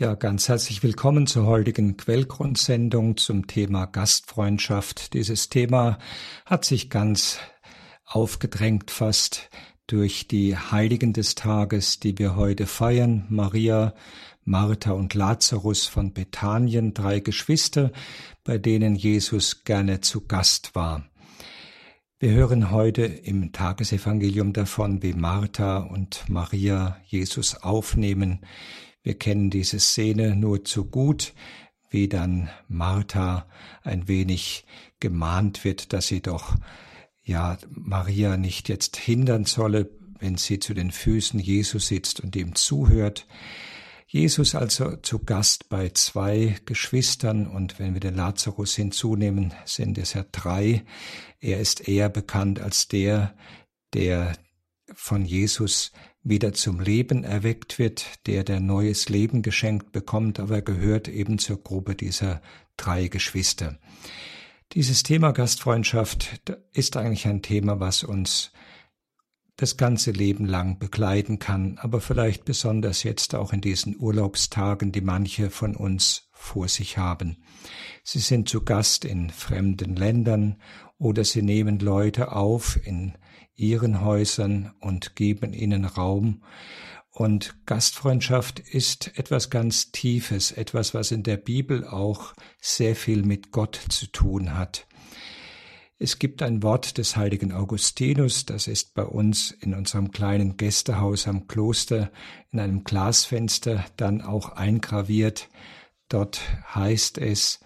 Ja, 0.00 0.14
ganz 0.14 0.48
herzlich 0.48 0.84
willkommen 0.84 1.26
zur 1.26 1.46
heutigen 1.46 1.96
Quellgrundsendung 1.96 3.16
zum 3.16 3.48
Thema 3.48 3.86
Gastfreundschaft. 3.86 5.12
Dieses 5.12 5.48
Thema 5.48 5.98
hat 6.46 6.64
sich 6.64 6.88
ganz 6.88 7.40
aufgedrängt 8.04 8.92
fast 8.92 9.50
durch 9.88 10.28
die 10.28 10.56
Heiligen 10.56 11.14
des 11.14 11.34
Tages, 11.34 11.98
die 11.98 12.16
wir 12.16 12.36
heute 12.36 12.66
feiern. 12.66 13.26
Maria, 13.28 13.92
Martha 14.44 14.92
und 14.92 15.14
Lazarus 15.14 15.88
von 15.88 16.12
Bethanien, 16.12 16.94
drei 16.94 17.18
Geschwister, 17.18 17.90
bei 18.44 18.56
denen 18.56 18.94
Jesus 18.94 19.64
gerne 19.64 20.00
zu 20.00 20.28
Gast 20.28 20.76
war. 20.76 21.06
Wir 22.20 22.30
hören 22.30 22.70
heute 22.70 23.02
im 23.02 23.50
Tagesevangelium 23.50 24.52
davon, 24.52 25.02
wie 25.02 25.14
Martha 25.14 25.78
und 25.78 26.22
Maria 26.28 26.98
Jesus 27.08 27.56
aufnehmen, 27.56 28.38
wir 29.02 29.18
kennen 29.18 29.50
diese 29.50 29.80
Szene 29.80 30.36
nur 30.36 30.64
zu 30.64 30.84
gut, 30.84 31.34
wie 31.90 32.08
dann 32.08 32.50
Martha 32.68 33.46
ein 33.82 34.08
wenig 34.08 34.66
gemahnt 35.00 35.64
wird, 35.64 35.92
dass 35.92 36.08
sie 36.08 36.20
doch 36.20 36.56
ja 37.22 37.58
Maria 37.70 38.36
nicht 38.36 38.68
jetzt 38.68 38.96
hindern 38.96 39.44
solle, 39.44 39.90
wenn 40.18 40.36
sie 40.36 40.58
zu 40.58 40.74
den 40.74 40.90
Füßen 40.90 41.38
Jesus 41.38 41.88
sitzt 41.88 42.20
und 42.20 42.34
ihm 42.36 42.54
zuhört. 42.54 43.26
Jesus 44.06 44.54
also 44.54 44.96
zu 44.96 45.18
Gast 45.18 45.68
bei 45.68 45.90
zwei 45.90 46.56
Geschwistern 46.64 47.46
und 47.46 47.78
wenn 47.78 47.92
wir 47.92 48.00
den 48.00 48.14
Lazarus 48.14 48.74
hinzunehmen, 48.74 49.52
sind 49.66 49.98
es 49.98 50.14
ja 50.14 50.24
drei. 50.32 50.82
Er 51.40 51.60
ist 51.60 51.86
eher 51.86 52.08
bekannt 52.08 52.58
als 52.58 52.88
der, 52.88 53.34
der 53.92 54.32
von 54.94 55.26
Jesus 55.26 55.92
wieder 56.22 56.52
zum 56.52 56.80
Leben 56.80 57.24
erweckt 57.24 57.78
wird, 57.78 58.26
der 58.26 58.44
der 58.44 58.60
neues 58.60 59.08
Leben 59.08 59.42
geschenkt 59.42 59.92
bekommt, 59.92 60.40
aber 60.40 60.56
er 60.56 60.62
gehört 60.62 61.08
eben 61.08 61.38
zur 61.38 61.62
Gruppe 61.62 61.94
dieser 61.94 62.42
drei 62.76 63.08
Geschwister. 63.08 63.78
Dieses 64.72 65.02
Thema 65.02 65.32
Gastfreundschaft 65.32 66.42
ist 66.72 66.96
eigentlich 66.96 67.26
ein 67.26 67.42
Thema, 67.42 67.80
was 67.80 68.04
uns 68.04 68.52
das 69.56 69.76
ganze 69.76 70.12
Leben 70.12 70.44
lang 70.44 70.78
begleiten 70.78 71.40
kann, 71.40 71.78
aber 71.78 72.00
vielleicht 72.00 72.44
besonders 72.44 73.02
jetzt 73.02 73.34
auch 73.34 73.52
in 73.52 73.60
diesen 73.60 73.98
Urlaubstagen, 73.98 74.92
die 74.92 75.00
manche 75.00 75.50
von 75.50 75.74
uns 75.74 76.28
vor 76.30 76.68
sich 76.68 76.96
haben. 76.96 77.38
Sie 78.04 78.20
sind 78.20 78.48
zu 78.48 78.64
Gast 78.64 79.04
in 79.04 79.30
fremden 79.30 79.96
Ländern 79.96 80.62
oder 80.96 81.24
sie 81.24 81.42
nehmen 81.42 81.80
Leute 81.80 82.32
auf 82.32 82.78
in 82.84 83.14
ihren 83.58 84.00
Häusern 84.00 84.72
und 84.80 85.16
geben 85.16 85.52
ihnen 85.52 85.84
Raum. 85.84 86.42
Und 87.10 87.66
Gastfreundschaft 87.66 88.60
ist 88.60 89.18
etwas 89.18 89.50
ganz 89.50 89.90
Tiefes, 89.90 90.52
etwas, 90.52 90.94
was 90.94 91.10
in 91.10 91.24
der 91.24 91.36
Bibel 91.36 91.86
auch 91.86 92.32
sehr 92.60 92.94
viel 92.94 93.24
mit 93.24 93.50
Gott 93.50 93.78
zu 93.88 94.06
tun 94.06 94.56
hat. 94.56 94.86
Es 95.98 96.20
gibt 96.20 96.42
ein 96.42 96.62
Wort 96.62 96.96
des 96.96 97.16
heiligen 97.16 97.52
Augustinus, 97.52 98.46
das 98.46 98.68
ist 98.68 98.94
bei 98.94 99.02
uns 99.02 99.50
in 99.50 99.74
unserem 99.74 100.12
kleinen 100.12 100.56
Gästehaus 100.56 101.26
am 101.26 101.48
Kloster 101.48 102.12
in 102.50 102.60
einem 102.60 102.84
Glasfenster 102.84 103.84
dann 103.96 104.22
auch 104.22 104.50
eingraviert. 104.50 105.48
Dort 106.08 106.40
heißt 106.72 107.18
es, 107.18 107.58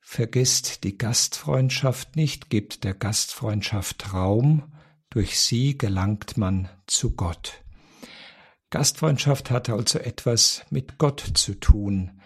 Vergesst 0.00 0.82
die 0.82 0.98
Gastfreundschaft 0.98 2.16
nicht, 2.16 2.50
gebt 2.50 2.82
der 2.82 2.92
Gastfreundschaft 2.92 4.12
Raum, 4.12 4.71
durch 5.12 5.38
sie 5.38 5.76
gelangt 5.76 6.38
man 6.38 6.70
zu 6.86 7.14
Gott. 7.14 7.62
Gastfreundschaft 8.70 9.50
hat 9.50 9.68
also 9.68 9.98
etwas 9.98 10.64
mit 10.70 10.96
Gott 10.96 11.20
zu 11.34 11.54
tun. 11.60 12.22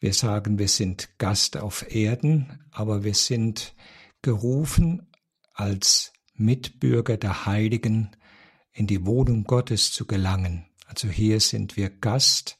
Wir 0.00 0.14
sagen, 0.14 0.58
wir 0.58 0.68
sind 0.68 1.18
Gast 1.18 1.58
auf 1.58 1.94
Erden, 1.94 2.64
aber 2.70 3.04
wir 3.04 3.12
sind 3.14 3.74
gerufen, 4.22 5.12
als 5.52 6.14
Mitbürger 6.34 7.18
der 7.18 7.44
Heiligen 7.44 8.16
in 8.72 8.86
die 8.86 9.04
Wohnung 9.04 9.44
Gottes 9.44 9.92
zu 9.92 10.06
gelangen. 10.06 10.64
Also 10.86 11.08
hier 11.08 11.40
sind 11.40 11.76
wir 11.76 11.90
Gast, 11.90 12.56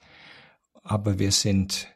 aber 0.82 1.18
wir 1.18 1.32
sind 1.32 1.88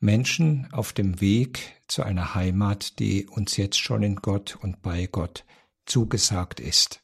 Menschen 0.00 0.68
auf 0.72 0.92
dem 0.92 1.22
Weg 1.22 1.80
zu 1.88 2.02
einer 2.02 2.34
Heimat, 2.34 2.98
die 2.98 3.26
uns 3.26 3.56
jetzt 3.56 3.78
schon 3.78 4.02
in 4.02 4.16
Gott 4.16 4.58
und 4.60 4.82
bei 4.82 5.06
Gott 5.06 5.46
zugesagt 5.90 6.60
ist. 6.60 7.02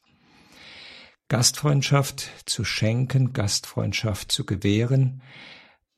Gastfreundschaft 1.29 2.29
zu 2.45 2.63
schenken, 2.63 3.33
Gastfreundschaft 3.33 4.31
zu 4.31 4.45
gewähren, 4.45 5.21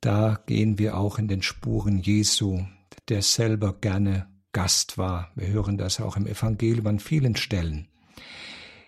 da 0.02 0.42
gehen 0.46 0.80
wir 0.80 0.98
auch 0.98 1.20
in 1.20 1.28
den 1.28 1.42
Spuren 1.42 2.00
Jesu, 2.00 2.66
der 3.10 3.22
selber 3.22 3.74
gerne 3.74 4.28
Gast 4.54 4.98
war. 4.98 5.32
Wir 5.36 5.48
hören 5.48 5.78
das 5.78 6.00
auch 6.00 6.18
im 6.18 6.26
Evangelium 6.26 6.88
an 6.88 7.00
vielen 7.00 7.36
Stellen. 7.36 7.90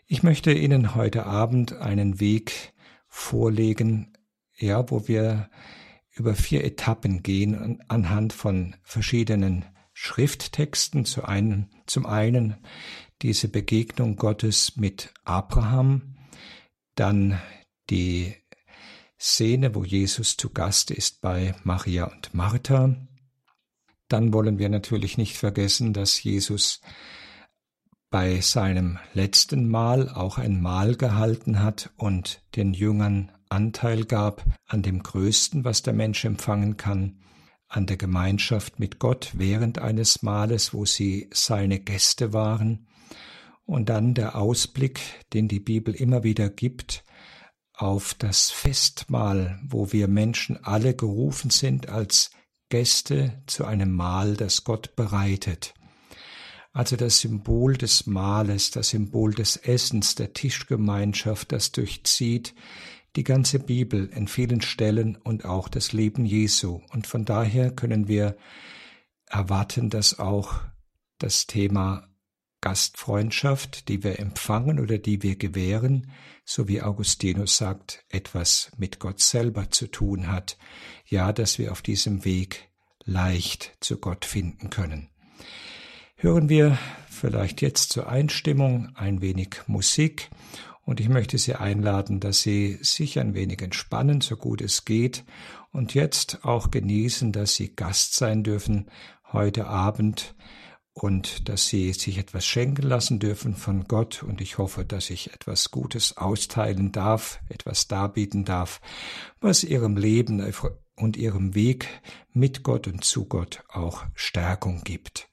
Ich 0.08 0.24
möchte 0.24 0.52
Ihnen 0.52 0.96
heute 0.96 1.26
Abend 1.26 1.74
einen 1.74 2.20
Weg 2.20 2.74
vorlegen, 3.08 4.14
ja, 4.58 4.90
wo 4.90 5.08
wir 5.08 5.50
über 6.14 6.34
vier 6.36 6.64
Etappen 6.64 7.24
gehen 7.24 7.82
anhand 7.88 8.34
von 8.34 8.76
verschiedenen 8.84 9.66
Schrifttexten. 9.94 11.06
Zu 11.06 11.24
einen, 11.24 11.70
zum 11.86 12.06
einen 12.06 12.58
diese 13.22 13.48
Begegnung 13.48 14.16
Gottes 14.16 14.76
mit 14.78 15.14
Abraham, 15.24 16.16
dann 16.96 17.40
die 17.90 18.36
Szene, 19.20 19.76
wo 19.76 19.84
Jesus 19.84 20.38
zu 20.38 20.50
Gast 20.50 20.92
ist 20.92 21.22
bei 21.22 21.54
Maria 21.64 22.06
und 22.06 22.34
Martha. 22.34 22.96
Dann 24.08 24.34
wollen 24.34 24.58
wir 24.58 24.70
natürlich 24.70 25.18
nicht 25.18 25.38
vergessen, 25.38 25.94
dass 25.94 26.22
Jesus 26.24 26.82
bei 28.10 28.42
seinem 28.42 29.00
letzten 29.14 29.70
Mahl 29.70 30.10
auch 30.10 30.38
ein 30.38 30.62
Mahl 30.62 30.96
gehalten 30.96 31.62
hat 31.62 31.92
und 31.96 32.42
den 32.56 32.74
Jüngern 32.74 33.32
Anteil 33.48 34.06
gab 34.06 34.44
an 34.66 34.82
dem 34.82 35.04
Größten, 35.04 35.64
was 35.64 35.82
der 35.82 35.94
Mensch 35.94 36.26
empfangen 36.26 36.78
kann, 36.78 37.22
an 37.72 37.86
der 37.86 37.98
Gemeinschaft 37.98 38.80
mit 38.80 39.00
Gott 39.00 39.32
während 39.34 39.80
eines 39.80 40.24
Mahles, 40.24 40.74
wo 40.74 40.86
sie 40.86 41.30
seine 41.34 41.80
Gäste 41.80 42.34
waren, 42.34 42.88
und 43.66 43.88
dann 43.88 44.14
der 44.14 44.36
Ausblick, 44.36 45.00
den 45.32 45.48
die 45.48 45.62
Bibel 45.62 45.96
immer 45.96 46.24
wieder 46.24 46.50
gibt, 46.50 47.06
auf 47.74 48.14
das 48.14 48.52
Festmahl, 48.52 49.60
wo 49.66 49.94
wir 49.94 50.10
Menschen 50.10 50.62
alle 50.64 50.94
gerufen 50.94 51.50
sind 51.50 51.88
als 51.88 52.32
Gäste 52.68 53.42
zu 53.48 53.64
einem 53.64 53.94
Mahl, 53.94 54.36
das 54.36 54.66
Gott 54.66 54.96
bereitet. 54.98 55.74
Also 56.74 56.98
das 56.98 57.20
Symbol 57.20 57.78
des 57.78 58.06
Mahles, 58.06 58.72
das 58.72 58.90
Symbol 58.90 59.34
des 59.34 59.56
Essens, 59.56 60.16
der 60.16 60.34
Tischgemeinschaft, 60.34 61.52
das 61.54 61.72
durchzieht 61.72 62.54
die 63.16 63.24
ganze 63.24 63.60
Bibel 63.60 64.08
in 64.08 64.28
vielen 64.28 64.62
Stellen 64.62 65.16
und 65.18 65.46
auch 65.46 65.68
das 65.68 65.92
Leben 65.92 66.26
Jesu. 66.26 66.82
Und 66.92 67.08
von 67.08 67.26
daher 67.26 67.72
können 67.72 68.08
wir 68.08 68.38
erwarten, 69.28 69.90
dass 69.90 70.20
auch 70.20 70.62
das 71.18 71.48
Thema 71.48 72.08
Gastfreundschaft, 72.62 73.90
die 73.90 74.04
wir 74.04 74.20
empfangen 74.20 74.80
oder 74.80 75.00
die 75.00 75.24
wir 75.24 75.36
gewähren, 75.36 76.12
so 76.46 76.68
wie 76.68 76.82
Augustinus 76.82 77.58
sagt, 77.58 78.06
etwas 78.10 78.72
mit 78.78 79.00
Gott 79.00 79.20
selber 79.20 79.72
zu 79.72 79.88
tun 79.88 80.28
hat. 80.28 80.58
Ja, 81.08 81.34
dass 81.34 81.58
wir 81.58 81.72
auf 81.72 81.82
diesem 81.82 82.24
Weg 82.24 82.70
leicht 83.04 83.78
zu 83.80 83.98
Gott 83.98 84.26
finden 84.26 84.70
können. 84.70 85.10
Hören 86.16 86.50
wir 86.50 86.78
vielleicht 87.10 87.62
jetzt 87.62 87.92
zur 87.92 88.08
Einstimmung 88.08 88.96
ein 88.96 89.22
wenig 89.22 89.62
Musik 89.66 90.30
und 90.86 91.00
ich 91.00 91.10
möchte 91.10 91.38
Sie 91.38 91.56
einladen, 91.56 92.20
dass 92.20 92.42
Sie 92.42 92.80
sich 92.82 93.20
ein 93.20 93.34
wenig 93.34 93.62
entspannen, 93.62 94.22
so 94.22 94.36
gut 94.36 94.62
es 94.62 94.86
geht, 94.86 95.24
und 95.72 95.94
jetzt 95.94 96.44
auch 96.44 96.72
genießen, 96.72 97.32
dass 97.32 97.56
Sie 97.56 97.76
Gast 97.76 98.16
sein 98.16 98.44
dürfen 98.44 98.90
heute 99.32 99.68
Abend 99.68 100.36
und 100.94 101.48
dass 101.48 101.68
Sie 101.68 101.94
sich 101.94 102.18
etwas 102.18 102.46
schenken 102.46 102.84
lassen 102.84 103.20
dürfen 103.20 103.56
von 103.56 103.86
Gott. 103.86 104.24
Und 104.24 104.42
ich 104.42 104.58
hoffe, 104.58 104.84
dass 104.84 105.10
ich 105.10 105.34
etwas 105.34 105.72
Gutes 105.72 106.18
austeilen 106.18 106.92
darf, 106.92 107.40
etwas 107.48 107.88
darbieten 107.88 108.44
darf, 108.44 108.82
was 109.40 109.64
Ihrem 109.64 109.96
Leben 109.96 110.44
und 110.96 111.16
Ihrem 111.16 111.56
Weg 111.56 111.88
mit 112.34 112.64
Gott 112.64 112.88
und 112.88 113.04
zu 113.06 113.26
Gott 113.26 113.64
auch 113.70 114.04
Stärkung 114.14 114.82
gibt. 114.84 115.31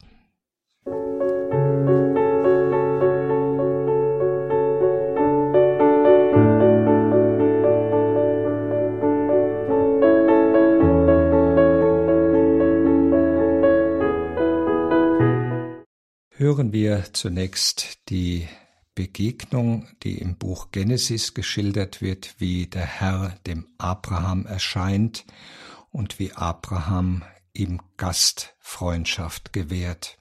Hören 16.49 16.73
wir 16.73 17.05
zunächst 17.13 18.09
die 18.09 18.49
Begegnung, 18.95 19.87
die 20.03 20.17
im 20.17 20.39
Buch 20.39 20.69
Genesis 20.73 21.35
geschildert 21.35 22.01
wird, 22.01 22.37
wie 22.39 22.67
der 22.67 22.87
Herr 22.87 23.39
dem 23.47 23.67
Abraham 23.77 24.47
erscheint 24.47 25.27
und 25.91 26.19
wie 26.19 26.33
Abraham 26.33 27.23
ihm 27.53 27.83
Gastfreundschaft 27.99 29.53
gewährt. 29.53 30.17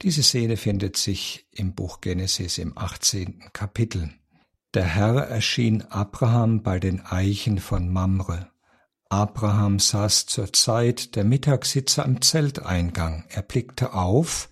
Diese 0.00 0.22
Szene 0.22 0.56
findet 0.56 0.96
sich 0.96 1.46
im 1.52 1.74
Buch 1.74 2.00
Genesis 2.00 2.56
im 2.56 2.78
18. 2.78 3.50
Kapitel. 3.52 4.14
Der 4.72 4.86
Herr 4.86 5.16
erschien 5.16 5.82
Abraham 5.82 6.62
bei 6.62 6.80
den 6.80 7.04
Eichen 7.04 7.58
von 7.58 7.92
Mamre. 7.92 8.50
Abraham 9.10 9.80
saß 9.80 10.24
zur 10.24 10.50
Zeit 10.54 11.14
der 11.14 11.24
Mittagssitze 11.24 12.02
am 12.06 12.22
Zelteingang. 12.22 13.26
Er 13.28 13.42
blickte 13.42 13.92
auf 13.92 14.48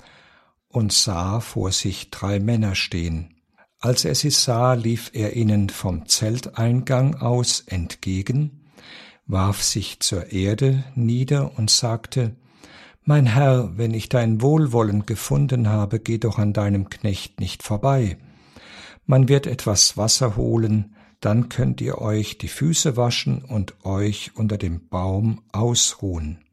und 0.75 0.93
sah 0.93 1.41
vor 1.41 1.73
sich 1.73 2.11
drei 2.11 2.41
Männer 2.41 2.75
stehen. 2.75 3.35
Als 3.81 4.05
er 4.05 4.15
sie 4.15 4.31
sah, 4.31 4.75
lief 4.75 5.11
er 5.13 5.37
ihnen 5.37 5.69
vom 5.69 6.07
Zelteingang 6.09 7.17
aus 7.17 7.61
entgegen, 7.67 8.65
warf 9.27 9.63
sich 9.63 10.01
zur 10.01 10.33
Erde 10.33 10.85
nieder 10.95 11.57
und 11.59 11.71
sagte, 11.71 12.35
Mein 13.05 13.27
Herr, 13.27 13.77
wenn 13.77 13.95
ich 13.95 14.09
dein 14.09 14.43
Wohlwollen 14.43 15.07
gefunden 15.07 15.69
habe, 15.69 16.01
geh 16.01 16.19
doch 16.19 16.39
an 16.39 16.53
deinem 16.53 16.91
Knecht 16.91 17.41
nicht 17.41 17.63
vorbei. 17.63 18.17
Man 19.07 19.29
wird 19.29 19.47
etwas 19.47 19.97
Wasser 19.97 20.37
holen, 20.37 20.95
dann 21.21 21.49
könnt 21.49 21.81
ihr 21.81 21.99
euch 21.99 22.39
die 22.39 22.49
Füße 22.49 22.97
waschen 22.97 23.45
und 23.45 23.85
euch 23.85 24.33
unter 24.35 24.59
dem 24.59 24.89
Baum 24.89 25.43
ausruhen. 25.53 26.44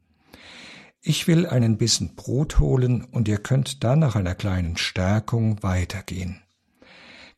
Ich 1.04 1.26
will 1.26 1.48
einen 1.48 1.78
Bissen 1.78 2.14
Brot 2.14 2.60
holen 2.60 3.02
und 3.02 3.26
ihr 3.26 3.38
könnt 3.38 3.82
dann 3.82 3.98
nach 3.98 4.14
einer 4.14 4.36
kleinen 4.36 4.76
Stärkung 4.76 5.60
weitergehen. 5.60 6.42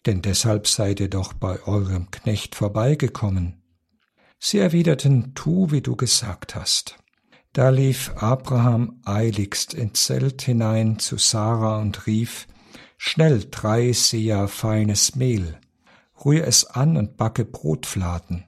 Denn 0.04 0.20
deshalb 0.20 0.68
seid 0.68 1.00
ihr 1.00 1.08
doch 1.08 1.32
bei 1.32 1.62
eurem 1.62 2.10
Knecht 2.10 2.54
vorbeigekommen. 2.54 3.62
Sie 4.38 4.58
erwiderten, 4.58 5.34
tu, 5.34 5.70
wie 5.70 5.80
du 5.80 5.96
gesagt 5.96 6.54
hast. 6.54 6.98
Da 7.54 7.70
lief 7.70 8.12
Abraham 8.16 9.00
eiligst 9.06 9.72
ins 9.72 10.04
Zelt 10.04 10.42
hinein 10.42 10.98
zu 10.98 11.16
Sarah 11.16 11.78
und 11.78 12.06
rief, 12.06 12.46
Schnell 12.98 13.46
drei 13.50 13.92
Seher 13.92 14.46
feines 14.48 15.16
Mehl, 15.16 15.58
rühr 16.22 16.46
es 16.46 16.66
an 16.66 16.98
und 16.98 17.16
backe 17.16 17.46
Brotfladen. 17.46 18.44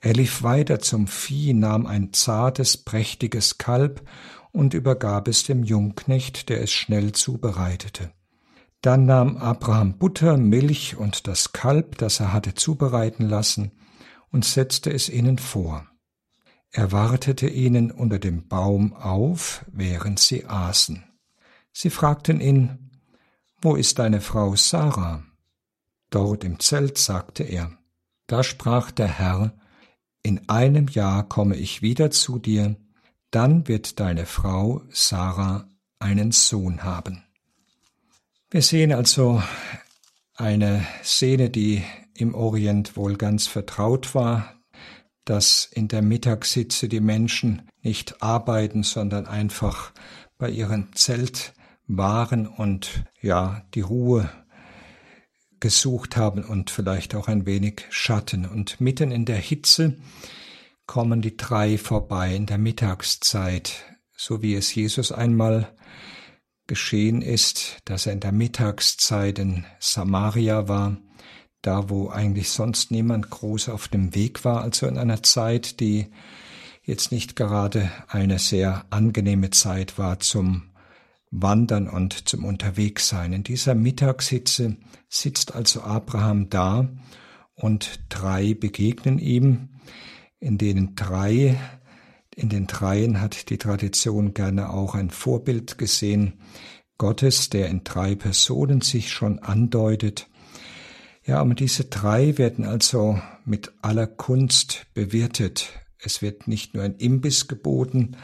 Er 0.00 0.12
lief 0.12 0.42
weiter 0.42 0.80
zum 0.80 1.06
Vieh, 1.06 1.52
nahm 1.52 1.86
ein 1.86 2.12
zartes, 2.12 2.76
prächtiges 2.76 3.58
Kalb 3.58 4.02
und 4.56 4.72
übergab 4.72 5.28
es 5.28 5.44
dem 5.44 5.64
Jungknecht, 5.64 6.48
der 6.48 6.62
es 6.62 6.72
schnell 6.72 7.12
zubereitete. 7.12 8.10
Dann 8.80 9.04
nahm 9.04 9.36
Abraham 9.36 9.98
Butter, 9.98 10.38
Milch 10.38 10.96
und 10.96 11.26
das 11.26 11.52
Kalb, 11.52 11.98
das 11.98 12.20
er 12.20 12.32
hatte 12.32 12.54
zubereiten 12.54 13.28
lassen, 13.28 13.72
und 14.32 14.46
setzte 14.46 14.90
es 14.90 15.10
ihnen 15.10 15.36
vor. 15.36 15.86
Er 16.70 16.90
wartete 16.90 17.48
ihnen 17.48 17.90
unter 17.90 18.18
dem 18.18 18.48
Baum 18.48 18.94
auf, 18.94 19.62
während 19.70 20.20
sie 20.20 20.46
aßen. 20.46 21.04
Sie 21.74 21.90
fragten 21.90 22.40
ihn, 22.40 22.90
wo 23.60 23.76
ist 23.76 23.98
deine 23.98 24.22
Frau 24.22 24.56
Sarah? 24.56 25.22
Dort 26.08 26.44
im 26.44 26.60
Zelt, 26.60 26.96
sagte 26.96 27.42
er. 27.42 27.72
Da 28.26 28.42
sprach 28.42 28.90
der 28.90 29.08
Herr, 29.08 29.52
In 30.22 30.48
einem 30.48 30.88
Jahr 30.88 31.28
komme 31.28 31.56
ich 31.56 31.82
wieder 31.82 32.10
zu 32.10 32.38
dir, 32.38 32.76
dann 33.36 33.68
wird 33.68 34.00
deine 34.00 34.24
Frau 34.24 34.80
Sarah 34.88 35.68
einen 35.98 36.32
Sohn 36.32 36.84
haben. 36.84 37.22
Wir 38.50 38.62
sehen 38.62 38.94
also 38.94 39.42
eine 40.36 40.86
Szene, 41.04 41.50
die 41.50 41.82
im 42.14 42.34
Orient 42.34 42.96
wohl 42.96 43.18
ganz 43.18 43.46
vertraut 43.46 44.14
war, 44.14 44.54
dass 45.26 45.68
in 45.70 45.86
der 45.86 46.00
Mittagssitze 46.00 46.88
die 46.88 47.00
Menschen 47.00 47.68
nicht 47.82 48.22
arbeiten, 48.22 48.82
sondern 48.82 49.26
einfach 49.26 49.92
bei 50.38 50.48
ihrem 50.48 50.94
Zelt 50.94 51.52
waren 51.86 52.46
und 52.46 53.04
ja, 53.20 53.66
die 53.74 53.82
Ruhe 53.82 54.30
gesucht 55.60 56.16
haben 56.16 56.42
und 56.42 56.70
vielleicht 56.70 57.14
auch 57.14 57.28
ein 57.28 57.44
wenig 57.44 57.84
Schatten. 57.90 58.46
Und 58.46 58.80
mitten 58.80 59.10
in 59.10 59.26
der 59.26 59.36
Hitze 59.36 59.98
kommen 60.86 61.20
die 61.20 61.36
drei 61.36 61.78
vorbei 61.78 62.34
in 62.34 62.46
der 62.46 62.58
Mittagszeit, 62.58 63.84
so 64.16 64.42
wie 64.42 64.54
es 64.54 64.74
Jesus 64.74 65.12
einmal 65.12 65.72
geschehen 66.66 67.22
ist, 67.22 67.78
dass 67.84 68.06
er 68.06 68.12
in 68.12 68.20
der 68.20 68.32
Mittagszeit 68.32 69.38
in 69.38 69.64
Samaria 69.78 70.68
war, 70.68 70.96
da 71.62 71.90
wo 71.90 72.08
eigentlich 72.08 72.50
sonst 72.50 72.90
niemand 72.90 73.30
groß 73.30 73.68
auf 73.68 73.88
dem 73.88 74.14
Weg 74.14 74.44
war, 74.44 74.62
also 74.62 74.86
in 74.86 74.98
einer 74.98 75.22
Zeit, 75.22 75.80
die 75.80 76.06
jetzt 76.82 77.10
nicht 77.10 77.34
gerade 77.34 77.90
eine 78.08 78.38
sehr 78.38 78.84
angenehme 78.90 79.50
Zeit 79.50 79.98
war 79.98 80.20
zum 80.20 80.70
Wandern 81.30 81.88
und 81.88 82.28
zum 82.28 82.44
Unterwegssein. 82.44 83.32
In 83.32 83.42
dieser 83.42 83.74
Mittagshitze 83.74 84.76
sitzt 85.08 85.54
also 85.54 85.82
Abraham 85.82 86.48
da 86.48 86.88
und 87.54 88.00
drei 88.08 88.54
begegnen 88.54 89.18
ihm, 89.18 89.80
in 90.40 90.58
denen 90.58 90.94
drei, 90.94 91.58
in 92.34 92.48
den 92.48 92.66
dreien 92.66 93.20
hat 93.20 93.50
die 93.50 93.58
Tradition 93.58 94.34
gerne 94.34 94.70
auch 94.70 94.94
ein 94.94 95.10
Vorbild 95.10 95.78
gesehen, 95.78 96.34
Gottes, 96.98 97.50
der 97.50 97.68
in 97.68 97.84
drei 97.84 98.14
Personen 98.14 98.80
sich 98.80 99.12
schon 99.12 99.38
andeutet. 99.38 100.28
Ja, 101.24 101.40
aber 101.40 101.54
diese 101.54 101.84
drei 101.84 102.38
werden 102.38 102.64
also 102.64 103.20
mit 103.44 103.72
aller 103.82 104.06
Kunst 104.06 104.86
bewirtet. 104.94 105.72
Es 105.98 106.22
wird 106.22 106.46
nicht 106.46 106.74
nur 106.74 106.84
ein 106.84 106.94
Imbiss 106.96 107.48
geboten, 107.48 108.16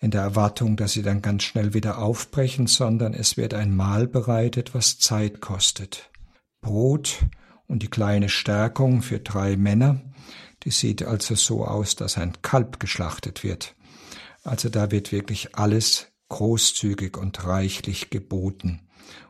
in 0.00 0.10
der 0.10 0.22
Erwartung, 0.22 0.76
dass 0.76 0.92
sie 0.92 1.02
dann 1.02 1.20
ganz 1.20 1.42
schnell 1.42 1.74
wieder 1.74 1.98
aufbrechen, 1.98 2.66
sondern 2.66 3.12
es 3.12 3.36
wird 3.36 3.52
ein 3.52 3.74
Mahl 3.74 4.06
bereitet, 4.06 4.74
was 4.74 4.98
Zeit 4.98 5.40
kostet. 5.40 6.10
Brot 6.62 7.26
und 7.66 7.82
die 7.82 7.88
kleine 7.88 8.30
Stärkung 8.30 9.02
für 9.02 9.18
drei 9.18 9.56
Männer, 9.56 10.00
die 10.64 10.70
sieht 10.70 11.02
also 11.02 11.34
so 11.34 11.64
aus, 11.64 11.96
dass 11.96 12.18
ein 12.18 12.42
Kalb 12.42 12.80
geschlachtet 12.80 13.42
wird. 13.42 13.74
Also 14.42 14.68
da 14.68 14.90
wird 14.90 15.12
wirklich 15.12 15.56
alles 15.56 16.08
großzügig 16.28 17.16
und 17.16 17.44
reichlich 17.44 18.10
geboten. 18.10 18.80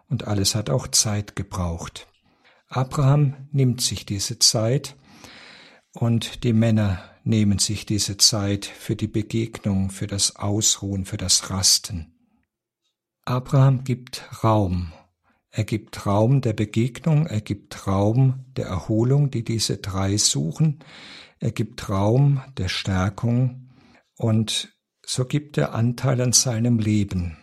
Und 0.08 0.26
alles 0.26 0.54
hat 0.54 0.70
auch 0.70 0.88
Zeit 0.88 1.36
gebraucht. 1.36 2.06
Abraham 2.68 3.48
nimmt 3.52 3.80
sich 3.80 4.06
diese 4.06 4.38
Zeit 4.38 4.96
und 5.92 6.44
die 6.44 6.52
Männer 6.52 7.02
nehmen 7.24 7.58
sich 7.58 7.86
diese 7.86 8.16
Zeit 8.16 8.64
für 8.64 8.96
die 8.96 9.08
Begegnung, 9.08 9.90
für 9.90 10.06
das 10.06 10.36
Ausruhen, 10.36 11.04
für 11.04 11.16
das 11.16 11.50
Rasten. 11.50 12.14
Abraham 13.24 13.84
gibt 13.84 14.24
Raum. 14.42 14.92
Er 15.50 15.64
gibt 15.64 16.06
Raum 16.06 16.40
der 16.40 16.52
Begegnung, 16.52 17.26
er 17.26 17.40
gibt 17.40 17.86
Raum 17.86 18.44
der 18.56 18.66
Erholung, 18.66 19.30
die 19.30 19.42
diese 19.42 19.78
drei 19.78 20.16
suchen, 20.16 20.78
er 21.40 21.50
gibt 21.50 21.88
Raum 21.88 22.42
der 22.58 22.68
Stärkung 22.68 23.70
und 24.16 24.72
so 25.04 25.24
gibt 25.24 25.58
er 25.58 25.74
Anteil 25.74 26.20
an 26.20 26.32
seinem 26.32 26.78
Leben, 26.78 27.38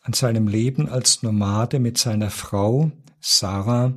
an 0.00 0.12
seinem 0.12 0.46
Leben 0.46 0.88
als 0.88 1.22
Nomade 1.22 1.80
mit 1.80 1.98
seiner 1.98 2.30
Frau 2.30 2.92
Sarah, 3.20 3.92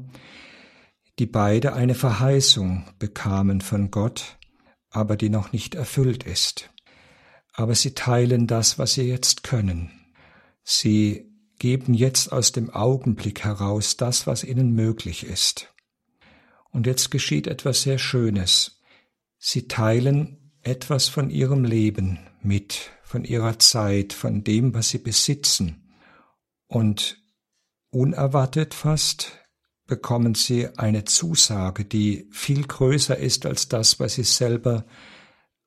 die 1.19 1.27
beide 1.27 1.73
eine 1.73 1.95
Verheißung 1.95 2.85
bekamen 2.99 3.61
von 3.61 3.91
Gott, 3.91 4.37
aber 4.89 5.15
die 5.15 5.29
noch 5.29 5.51
nicht 5.51 5.75
erfüllt 5.75 6.23
ist. 6.23 6.71
Aber 7.53 7.75
sie 7.75 7.93
teilen 7.93 8.47
das, 8.47 8.79
was 8.79 8.95
sie 8.95 9.03
jetzt 9.03 9.43
können. 9.43 9.91
Sie 10.63 11.31
geben 11.59 11.93
jetzt 11.93 12.31
aus 12.33 12.51
dem 12.51 12.69
Augenblick 12.69 13.43
heraus 13.43 13.95
das, 13.95 14.27
was 14.27 14.43
ihnen 14.43 14.73
möglich 14.73 15.23
ist. 15.25 15.73
Und 16.71 16.87
jetzt 16.87 17.11
geschieht 17.11 17.47
etwas 17.47 17.83
sehr 17.83 17.97
Schönes. 17.97 18.75
Sie 19.47 19.67
teilen 19.67 20.51
etwas 20.63 21.07
von 21.07 21.29
ihrem 21.29 21.65
Leben 21.65 22.17
mit, 22.41 22.89
von 23.03 23.23
ihrer 23.23 23.59
Zeit, 23.59 24.11
von 24.11 24.43
dem, 24.43 24.73
was 24.73 24.89
sie 24.89 24.97
besitzen. 24.97 25.93
Und 26.65 27.21
unerwartet 27.91 28.73
fast 28.73 29.33
bekommen 29.85 30.33
sie 30.33 30.75
eine 30.79 31.05
Zusage, 31.05 31.85
die 31.85 32.27
viel 32.31 32.65
größer 32.65 33.17
ist 33.17 33.45
als 33.45 33.69
das, 33.69 33.99
was 33.99 34.15
sie 34.15 34.23
selber 34.23 34.83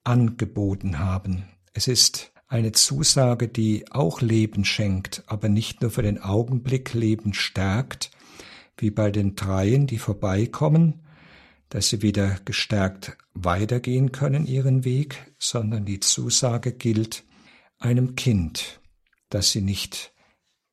angeboten 0.03 0.99
haben. 0.99 1.45
Es 1.73 1.87
ist 1.87 2.33
eine 2.49 2.73
Zusage, 2.73 3.47
die 3.47 3.85
auch 3.93 4.21
Leben 4.21 4.65
schenkt, 4.65 5.23
aber 5.29 5.49
nicht 5.49 5.83
nur 5.83 5.93
für 5.93 6.03
den 6.03 6.21
Augenblick 6.21 6.95
Leben 6.95 7.33
stärkt, 7.33 8.11
wie 8.77 8.91
bei 8.91 9.13
den 9.13 9.37
Dreien, 9.37 9.87
die 9.87 9.99
vorbeikommen, 9.99 11.05
dass 11.69 11.89
sie 11.89 12.03
wieder 12.03 12.39
gestärkt 12.45 13.17
weitergehen 13.35 14.13
können 14.13 14.47
ihren 14.47 14.85
Weg, 14.85 15.33
sondern 15.39 15.85
die 15.85 16.01
Zusage 16.01 16.73
gilt 16.73 17.25
einem 17.79 18.17
Kind, 18.17 18.81
das 19.29 19.53
sie 19.53 19.61
nicht 19.61 20.13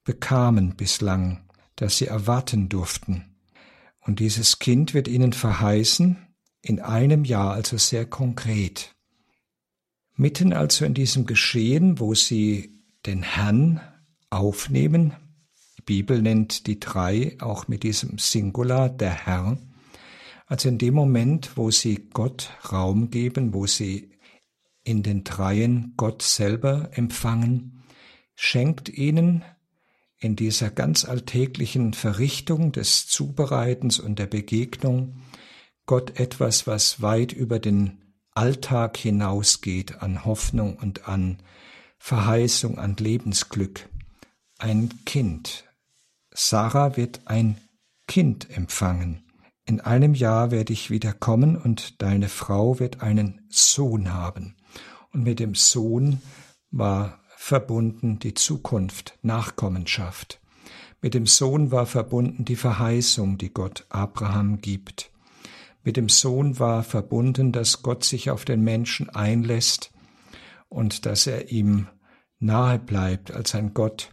bekamen 0.04 0.76
bislang, 0.76 1.50
das 1.76 1.98
sie 1.98 2.08
erwarten 2.08 2.70
durften. 2.70 3.36
Und 4.00 4.20
dieses 4.20 4.60
Kind 4.60 4.94
wird 4.94 5.08
ihnen 5.08 5.34
verheißen, 5.34 6.18
in 6.62 6.80
einem 6.80 7.26
Jahr, 7.26 7.54
also 7.54 7.78
sehr 7.78 8.06
konkret. 8.06 8.96
Mitten 10.16 10.54
also 10.54 10.86
in 10.86 10.94
diesem 10.94 11.26
Geschehen, 11.26 12.00
wo 12.00 12.16
sie 12.16 12.82
den 13.06 13.22
Herrn 13.22 13.82
aufnehmen, 14.30 15.14
die 15.78 15.82
Bibel 15.84 16.22
nennt 16.22 16.66
die 16.68 16.80
drei 16.80 17.38
auch 17.40 17.68
mit 17.68 17.84
diesem 17.84 18.18
Singular 18.18 18.90
der 18.90 19.12
Herr, 19.12 19.58
also 20.46 20.70
in 20.70 20.78
dem 20.78 20.94
Moment, 20.94 21.58
wo 21.58 21.72
sie 21.72 22.08
Gott 22.14 22.52
Raum 22.72 23.10
geben, 23.10 23.54
wo 23.54 23.66
sie 23.66 24.12
in 24.84 25.02
den 25.02 25.24
Dreien 25.24 25.94
Gott 25.98 26.22
selber 26.22 26.90
empfangen, 26.94 27.84
schenkt 28.36 28.90
ihnen 28.90 29.44
in 30.20 30.36
dieser 30.36 30.70
ganz 30.70 31.06
alltäglichen 31.06 31.94
Verrichtung 31.94 32.72
des 32.72 33.08
Zubereitens 33.08 34.00
und 34.00 34.20
der 34.20 34.28
Begegnung 34.28 35.22
Gott 35.86 36.20
etwas, 36.20 36.68
was 36.68 37.02
weit 37.02 37.32
über 37.32 37.60
den 37.60 38.02
Alltag 38.32 38.98
hinausgeht 38.98 40.02
an 40.02 40.26
Hoffnung 40.26 40.78
und 40.78 41.08
an 41.08 41.38
Verheißung, 41.98 42.78
an 42.78 42.96
Lebensglück. 42.98 43.88
Ein 44.58 44.90
Kind. 45.06 45.66
Sarah 46.32 46.98
wird 46.98 47.22
ein 47.26 47.58
Kind 48.08 48.50
empfangen. 48.56 49.25
In 49.68 49.82
einem 49.82 50.14
Jahr 50.14 50.52
werde 50.52 50.74
ich 50.74 50.92
wieder 50.92 51.12
kommen 51.12 51.58
und 51.58 52.02
deine 52.02 52.30
Frau 52.30 52.80
wird 52.80 53.02
einen 53.02 53.46
Sohn 53.50 54.14
haben. 54.14 54.56
Und 55.12 55.24
mit 55.24 55.40
dem 55.40 55.56
Sohn 55.56 56.22
war 56.70 57.20
verbunden 57.36 58.20
die 58.20 58.36
Zukunft, 58.36 59.18
Nachkommenschaft. 59.24 60.40
Mit 61.02 61.14
dem 61.14 61.26
Sohn 61.26 61.72
war 61.72 61.86
verbunden 61.86 62.46
die 62.46 62.56
Verheißung, 62.56 63.38
die 63.38 63.54
Gott 63.54 63.86
Abraham 63.90 64.62
gibt. 64.62 65.12
Mit 65.84 65.98
dem 65.98 66.10
Sohn 66.10 66.60
war 66.60 66.84
verbunden, 66.84 67.52
dass 67.52 67.82
Gott 67.82 68.04
sich 68.04 68.30
auf 68.30 68.46
den 68.46 68.62
Menschen 68.62 69.10
einlässt 69.10 69.92
und 70.70 71.06
dass 71.06 71.28
er 71.28 71.52
ihm 71.52 71.88
nahe 72.40 72.80
bleibt 72.80 73.32
als 73.32 73.56
ein 73.56 73.74
Gott, 73.74 74.12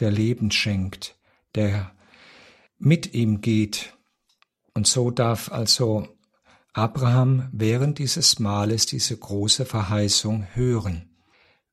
der 0.00 0.10
Leben 0.10 0.50
schenkt, 0.50 1.18
der 1.54 1.92
mit 2.78 3.14
ihm 3.14 3.40
geht. 3.40 3.96
Und 4.74 4.86
so 4.86 5.10
darf 5.10 5.50
also 5.50 6.08
Abraham 6.72 7.48
während 7.52 7.98
dieses 7.98 8.38
Males 8.38 8.86
diese 8.86 9.16
große 9.16 9.64
Verheißung 9.64 10.46
hören. 10.54 11.10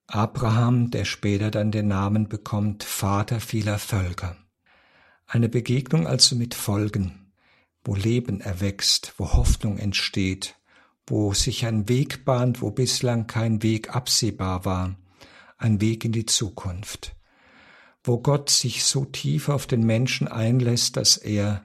Abraham, 0.08 0.92
der 0.92 1.06
später 1.06 1.52
dann 1.52 1.72
den 1.72 1.88
Namen 1.88 2.30
bekommt 2.30 2.84
Vater 2.84 3.40
vieler 3.40 3.80
Völker. 3.80 4.38
Eine 5.26 5.50
Begegnung 5.50 6.06
also 6.06 6.36
mit 6.36 6.54
Folgen 6.54 7.22
wo 7.84 7.96
Leben 7.96 8.42
erwächst, 8.42 9.14
wo 9.18 9.34
Hoffnung 9.34 9.78
entsteht, 9.78 10.56
wo 11.08 11.34
sich 11.34 11.66
ein 11.66 11.90
Weg 11.90 12.26
bahnt, 12.26 12.62
wo 12.62 12.72
bislang 12.72 13.28
kein 13.28 13.64
Weg 13.64 13.96
absehbar 13.96 14.66
war, 14.66 14.96
ein 15.58 15.82
Weg 15.82 16.06
in 16.06 16.12
die 16.12 16.26
Zukunft, 16.26 17.16
wo 18.04 18.20
Gott 18.20 18.50
sich 18.50 18.84
so 18.84 19.06
tief 19.06 19.50
auf 19.50 19.66
den 19.66 19.84
Menschen 19.84 20.28
einlässt, 20.28 20.98
dass 20.98 21.18
er 21.18 21.64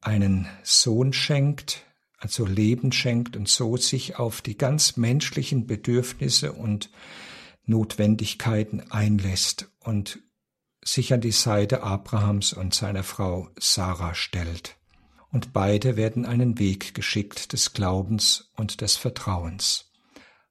einen 0.00 0.48
Sohn 0.62 1.12
schenkt, 1.12 1.84
also 2.18 2.46
Leben 2.46 2.92
schenkt 2.92 3.36
und 3.36 3.48
so 3.48 3.76
sich 3.76 4.16
auf 4.16 4.40
die 4.40 4.58
ganz 4.58 4.96
menschlichen 4.96 5.66
Bedürfnisse 5.66 6.52
und 6.52 6.90
Notwendigkeiten 7.64 8.90
einlässt 8.90 9.70
und 9.80 10.20
sich 10.84 11.12
an 11.12 11.20
die 11.20 11.32
Seite 11.32 11.82
Abrahams 11.82 12.52
und 12.52 12.74
seiner 12.74 13.02
Frau 13.02 13.50
Sarah 13.58 14.14
stellt 14.14 14.78
und 15.30 15.52
beide 15.52 15.96
werden 15.96 16.24
einen 16.24 16.58
Weg 16.58 16.94
geschickt 16.94 17.52
des 17.52 17.72
Glaubens 17.72 18.50
und 18.56 18.80
des 18.80 18.96
Vertrauens. 18.96 19.92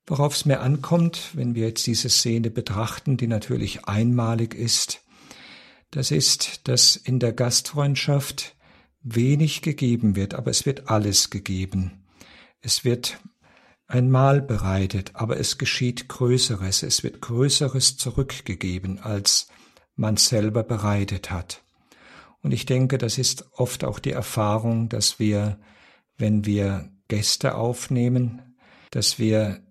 Worauf 0.05 0.35
es 0.35 0.45
mir 0.45 0.61
ankommt, 0.61 1.31
wenn 1.33 1.55
wir 1.55 1.67
jetzt 1.67 1.85
diese 1.87 2.09
Szene 2.09 2.49
betrachten, 2.49 3.17
die 3.17 3.27
natürlich 3.27 3.85
einmalig 3.85 4.53
ist, 4.53 5.01
das 5.91 6.11
ist, 6.11 6.67
dass 6.67 6.95
in 6.95 7.19
der 7.19 7.33
Gastfreundschaft 7.33 8.56
wenig 9.01 9.61
gegeben 9.61 10.15
wird, 10.15 10.33
aber 10.33 10.51
es 10.51 10.65
wird 10.65 10.89
alles 10.89 11.29
gegeben. 11.29 12.05
Es 12.61 12.83
wird 12.83 13.19
ein 13.87 14.11
Mahl 14.11 14.41
bereitet, 14.41 15.11
aber 15.13 15.39
es 15.39 15.57
geschieht 15.57 16.09
Größeres, 16.09 16.83
es 16.83 17.03
wird 17.03 17.21
Größeres 17.21 17.97
zurückgegeben, 17.97 18.99
als 18.99 19.47
man 19.95 20.17
selber 20.17 20.63
bereitet 20.63 21.31
hat. 21.31 21.63
Und 22.41 22.51
ich 22.51 22.65
denke, 22.65 22.97
das 22.97 23.17
ist 23.17 23.45
oft 23.53 23.83
auch 23.83 23.99
die 23.99 24.11
Erfahrung, 24.11 24.89
dass 24.89 25.19
wir, 25.19 25.59
wenn 26.17 26.45
wir 26.45 26.91
Gäste 27.07 27.55
aufnehmen, 27.55 28.57
dass 28.91 29.19
wir 29.19 29.61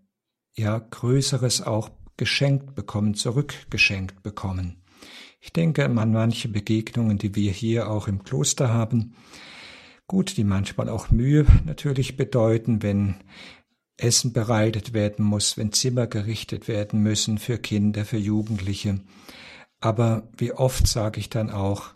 ja 0.55 0.79
Größeres 0.79 1.63
auch 1.63 1.91
geschenkt 2.17 2.75
bekommen, 2.75 3.15
zurückgeschenkt 3.15 4.23
bekommen. 4.23 4.83
Ich 5.47 5.53
denke 5.53 5.85
an 5.85 5.95
manche 5.95 6.49
Begegnungen, 6.49 7.19
die 7.19 7.37
wir 7.37 7.53
hier 7.53 7.89
auch 7.89 8.09
im 8.09 8.25
Kloster 8.25 8.69
haben. 8.69 9.15
Gut, 10.09 10.37
die 10.37 10.43
manchmal 10.43 10.89
auch 10.89 11.13
Mühe 11.13 11.47
natürlich 11.65 12.17
bedeuten, 12.17 12.83
wenn 12.83 13.15
Essen 13.97 14.33
bereitet 14.33 14.93
werden 14.93 15.25
muss, 15.25 15.57
wenn 15.57 15.71
Zimmer 15.71 16.09
gerichtet 16.09 16.67
werden 16.67 17.01
müssen 17.01 17.39
für 17.39 17.59
Kinder, 17.59 18.05
für 18.05 18.19
Jugendliche. 18.19 19.01
Aber 19.79 20.29
wie 20.37 20.51
oft 20.51 20.89
sage 20.89 21.21
ich 21.21 21.31
dann 21.31 21.51
auch, 21.51 21.91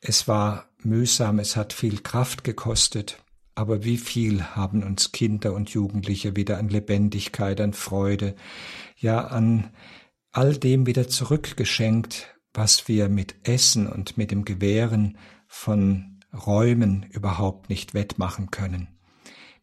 es 0.00 0.26
war 0.26 0.70
mühsam, 0.82 1.38
es 1.38 1.56
hat 1.56 1.74
viel 1.74 2.00
Kraft 2.00 2.42
gekostet, 2.42 3.22
aber 3.54 3.84
wie 3.84 3.98
viel 3.98 4.42
haben 4.42 4.82
uns 4.82 5.12
Kinder 5.12 5.52
und 5.52 5.68
Jugendliche 5.68 6.36
wieder 6.36 6.56
an 6.56 6.70
Lebendigkeit, 6.70 7.60
an 7.60 7.74
Freude, 7.74 8.34
ja 8.96 9.26
an 9.26 9.68
all 10.32 10.56
dem 10.56 10.86
wieder 10.86 11.06
zurückgeschenkt, 11.06 12.33
was 12.54 12.88
wir 12.88 13.08
mit 13.08 13.34
Essen 13.42 13.86
und 13.86 14.16
mit 14.16 14.30
dem 14.30 14.44
Gewähren 14.44 15.18
von 15.46 16.20
Räumen 16.32 17.04
überhaupt 17.10 17.68
nicht 17.68 17.94
wettmachen 17.94 18.50
können. 18.50 18.88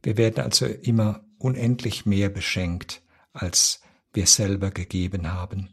Wir 0.03 0.17
werden 0.17 0.43
also 0.43 0.65
immer 0.65 1.23
unendlich 1.37 2.05
mehr 2.05 2.29
beschenkt, 2.29 3.01
als 3.33 3.81
wir 4.13 4.27
selber 4.27 4.71
gegeben 4.71 5.31
haben. 5.31 5.69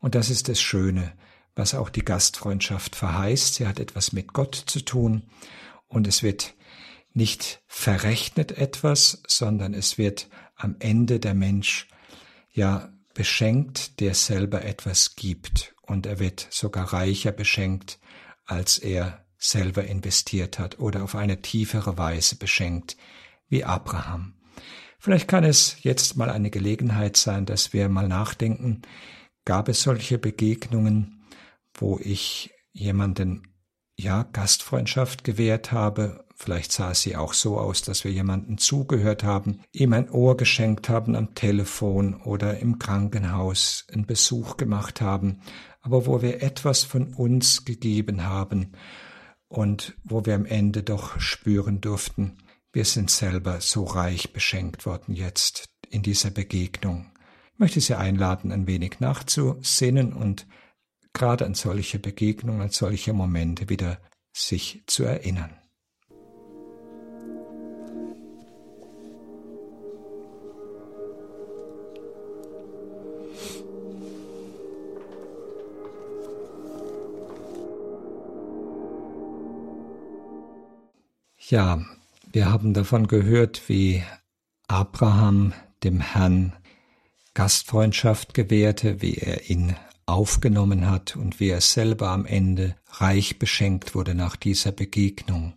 Und 0.00 0.14
das 0.14 0.30
ist 0.30 0.48
das 0.48 0.60
Schöne, 0.60 1.12
was 1.54 1.74
auch 1.74 1.90
die 1.90 2.04
Gastfreundschaft 2.04 2.96
verheißt. 2.96 3.54
Sie 3.54 3.66
hat 3.66 3.78
etwas 3.78 4.12
mit 4.12 4.32
Gott 4.32 4.54
zu 4.54 4.80
tun 4.80 5.22
und 5.86 6.06
es 6.06 6.22
wird 6.22 6.54
nicht 7.12 7.62
verrechnet 7.66 8.52
etwas, 8.52 9.22
sondern 9.26 9.72
es 9.72 9.98
wird 9.98 10.28
am 10.56 10.76
Ende 10.78 11.20
der 11.20 11.34
Mensch 11.34 11.88
ja 12.50 12.93
beschenkt, 13.14 14.00
der 14.00 14.14
selber 14.14 14.64
etwas 14.64 15.16
gibt 15.16 15.74
und 15.82 16.06
er 16.06 16.18
wird 16.18 16.46
sogar 16.50 16.92
reicher 16.92 17.32
beschenkt, 17.32 17.98
als 18.44 18.78
er 18.78 19.24
selber 19.38 19.84
investiert 19.84 20.58
hat 20.58 20.78
oder 20.78 21.04
auf 21.04 21.14
eine 21.14 21.42
tiefere 21.42 21.98
Weise 21.98 22.36
beschenkt 22.36 22.96
wie 23.48 23.64
Abraham. 23.64 24.34
Vielleicht 24.98 25.28
kann 25.28 25.44
es 25.44 25.82
jetzt 25.82 26.16
mal 26.16 26.30
eine 26.30 26.50
Gelegenheit 26.50 27.16
sein, 27.16 27.44
dass 27.44 27.74
wir 27.74 27.90
mal 27.90 28.08
nachdenken, 28.08 28.82
gab 29.44 29.68
es 29.68 29.82
solche 29.82 30.18
Begegnungen, 30.18 31.26
wo 31.74 31.98
ich 32.02 32.54
jemanden 32.72 33.54
ja 33.96 34.22
Gastfreundschaft 34.22 35.22
gewährt 35.22 35.72
habe. 35.72 36.24
Vielleicht 36.44 36.72
sah 36.72 36.92
sie 36.92 37.16
auch 37.16 37.32
so 37.32 37.58
aus, 37.58 37.80
dass 37.80 38.04
wir 38.04 38.12
jemanden 38.12 38.58
zugehört 38.58 39.24
haben, 39.24 39.60
ihm 39.72 39.94
ein 39.94 40.10
Ohr 40.10 40.36
geschenkt 40.36 40.90
haben 40.90 41.16
am 41.16 41.34
Telefon 41.34 42.20
oder 42.20 42.58
im 42.58 42.78
Krankenhaus 42.78 43.86
einen 43.90 44.04
Besuch 44.04 44.58
gemacht 44.58 45.00
haben, 45.00 45.40
aber 45.80 46.04
wo 46.04 46.20
wir 46.20 46.42
etwas 46.42 46.84
von 46.84 47.14
uns 47.14 47.64
gegeben 47.64 48.26
haben 48.26 48.72
und 49.48 49.96
wo 50.04 50.26
wir 50.26 50.34
am 50.34 50.44
Ende 50.44 50.82
doch 50.82 51.18
spüren 51.18 51.80
durften, 51.80 52.36
wir 52.74 52.84
sind 52.84 53.10
selber 53.10 53.62
so 53.62 53.84
reich 53.84 54.34
beschenkt 54.34 54.84
worden 54.84 55.14
jetzt 55.14 55.70
in 55.88 56.02
dieser 56.02 56.30
Begegnung. 56.30 57.06
Ich 57.54 57.58
möchte 57.58 57.80
Sie 57.80 57.94
einladen, 57.94 58.52
ein 58.52 58.66
wenig 58.66 59.00
nachzusinnen 59.00 60.12
und 60.12 60.46
gerade 61.14 61.46
an 61.46 61.54
solche 61.54 61.98
Begegnungen, 61.98 62.60
an 62.60 62.68
solche 62.68 63.14
Momente 63.14 63.70
wieder 63.70 63.98
sich 64.34 64.82
zu 64.86 65.04
erinnern. 65.04 65.58
Ja, 81.50 81.84
wir 82.32 82.50
haben 82.50 82.72
davon 82.72 83.06
gehört, 83.06 83.68
wie 83.68 84.02
Abraham 84.66 85.52
dem 85.82 86.00
Herrn 86.00 86.54
Gastfreundschaft 87.34 88.32
gewährte, 88.32 89.02
wie 89.02 89.16
er 89.16 89.50
ihn 89.50 89.76
aufgenommen 90.06 90.88
hat 90.88 91.16
und 91.16 91.40
wie 91.40 91.50
er 91.50 91.60
selber 91.60 92.08
am 92.08 92.24
Ende 92.24 92.76
reich 92.88 93.38
beschenkt 93.38 93.94
wurde 93.94 94.14
nach 94.14 94.36
dieser 94.36 94.72
Begegnung. 94.72 95.52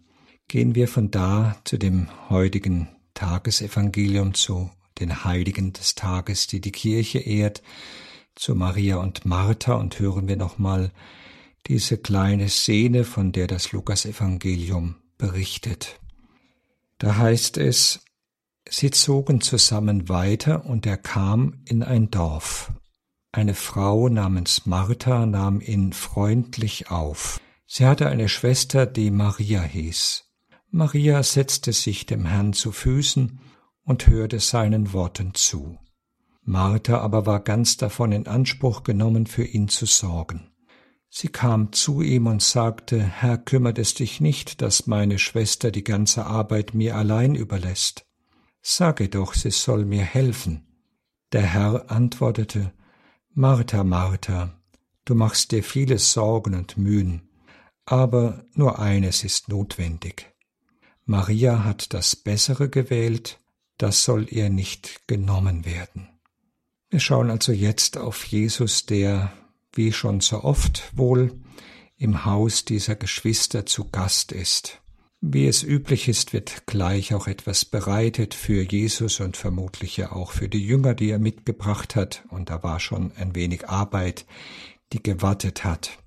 Gehen 0.49 0.75
wir 0.75 0.89
von 0.89 1.09
da 1.09 1.55
zu 1.63 1.77
dem 1.77 2.09
heutigen 2.29 2.89
Tagesevangelium, 3.13 4.33
zu 4.33 4.69
den 4.99 5.23
Heiligen 5.23 5.71
des 5.71 5.95
Tages, 5.95 6.47
die 6.47 6.59
die 6.59 6.73
Kirche 6.73 7.19
ehrt, 7.19 7.61
zu 8.35 8.55
Maria 8.55 8.97
und 8.97 9.25
Martha 9.25 9.75
und 9.75 9.97
hören 9.99 10.27
wir 10.27 10.35
nochmal 10.35 10.91
diese 11.67 11.97
kleine 11.97 12.49
Szene, 12.49 13.05
von 13.05 13.31
der 13.31 13.47
das 13.47 13.71
Lukasevangelium 13.71 14.95
berichtet. 15.17 15.99
Da 16.97 17.17
heißt 17.17 17.57
es, 17.57 18.01
sie 18.69 18.91
zogen 18.91 19.41
zusammen 19.41 20.09
weiter 20.09 20.65
und 20.65 20.85
er 20.85 20.97
kam 20.97 21.61
in 21.65 21.83
ein 21.83 22.09
Dorf. 22.09 22.71
Eine 23.31 23.53
Frau 23.53 24.09
namens 24.09 24.65
Martha 24.65 25.25
nahm 25.25 25.61
ihn 25.61 25.93
freundlich 25.93 26.89
auf. 26.89 27.39
Sie 27.67 27.85
hatte 27.85 28.07
eine 28.07 28.29
Schwester, 28.29 28.85
die 28.85 29.11
Maria 29.11 29.61
hieß. 29.61 30.23
Maria 30.71 31.21
setzte 31.23 31.73
sich 31.73 32.05
dem 32.05 32.25
Herrn 32.25 32.53
zu 32.53 32.71
Füßen 32.71 33.39
und 33.83 34.07
hörte 34.07 34.39
seinen 34.39 34.93
Worten 34.93 35.33
zu. 35.33 35.77
Martha 36.43 36.99
aber 36.99 37.25
war 37.25 37.41
ganz 37.41 37.77
davon 37.77 38.11
in 38.11 38.27
Anspruch 38.27 38.83
genommen, 38.83 39.27
für 39.27 39.43
ihn 39.43 39.67
zu 39.67 39.85
sorgen. 39.85 40.49
Sie 41.09 41.29
kam 41.29 41.71
zu 41.71 42.01
ihm 42.01 42.27
und 42.27 42.41
sagte, 42.41 43.01
Herr, 43.01 43.37
kümmert 43.37 43.79
es 43.79 43.93
dich 43.93 44.21
nicht, 44.21 44.61
dass 44.61 44.87
meine 44.87 45.19
Schwester 45.19 45.71
die 45.71 45.83
ganze 45.83 46.25
Arbeit 46.25 46.73
mir 46.73 46.95
allein 46.95 47.35
überlässt. 47.35 48.05
Sage 48.61 49.07
doch, 49.07 49.33
sie 49.33 49.51
soll 49.51 49.85
mir 49.85 50.03
helfen. 50.03 50.67
Der 51.31 51.43
Herr 51.43 51.89
antwortete, 51.89 52.73
Martha, 53.33 53.83
Martha, 53.83 54.59
du 55.05 55.15
machst 55.15 55.51
dir 55.51 55.63
viele 55.63 55.99
Sorgen 55.99 56.53
und 56.55 56.77
Mühen, 56.77 57.29
aber 57.85 58.45
nur 58.53 58.79
eines 58.79 59.23
ist 59.23 59.47
notwendig. 59.47 60.33
Maria 61.05 61.63
hat 61.63 61.93
das 61.93 62.15
Bessere 62.15 62.69
gewählt, 62.69 63.39
das 63.77 64.03
soll 64.03 64.27
ihr 64.29 64.49
nicht 64.49 65.07
genommen 65.07 65.65
werden. 65.65 66.09
Wir 66.89 66.99
schauen 66.99 67.29
also 67.29 67.51
jetzt 67.51 67.97
auf 67.97 68.25
Jesus, 68.25 68.85
der, 68.85 69.31
wie 69.77 69.93
schon 69.93 70.19
so 70.19 70.43
oft 70.43 70.91
wohl, 70.95 71.39
im 71.97 72.25
Haus 72.25 72.65
dieser 72.65 72.95
Geschwister 72.95 73.65
zu 73.65 73.85
Gast 73.85 74.31
ist. 74.31 74.81
Wie 75.19 75.47
es 75.47 75.63
üblich 75.63 76.07
ist, 76.07 76.31
wird 76.31 76.67
gleich 76.67 77.13
auch 77.15 77.27
etwas 77.27 77.65
bereitet 77.65 78.35
für 78.35 78.61
Jesus 78.61 79.19
und 79.19 79.35
vermutlich 79.35 79.97
ja 79.97 80.11
auch 80.11 80.31
für 80.31 80.47
die 80.47 80.63
Jünger, 80.63 80.93
die 80.93 81.09
er 81.09 81.17
mitgebracht 81.17 81.95
hat, 81.95 82.23
und 82.29 82.51
da 82.51 82.61
war 82.61 82.79
schon 82.79 83.11
ein 83.13 83.33
wenig 83.33 83.67
Arbeit, 83.67 84.27
die 84.93 85.01
gewartet 85.01 85.63
hat. 85.63 85.97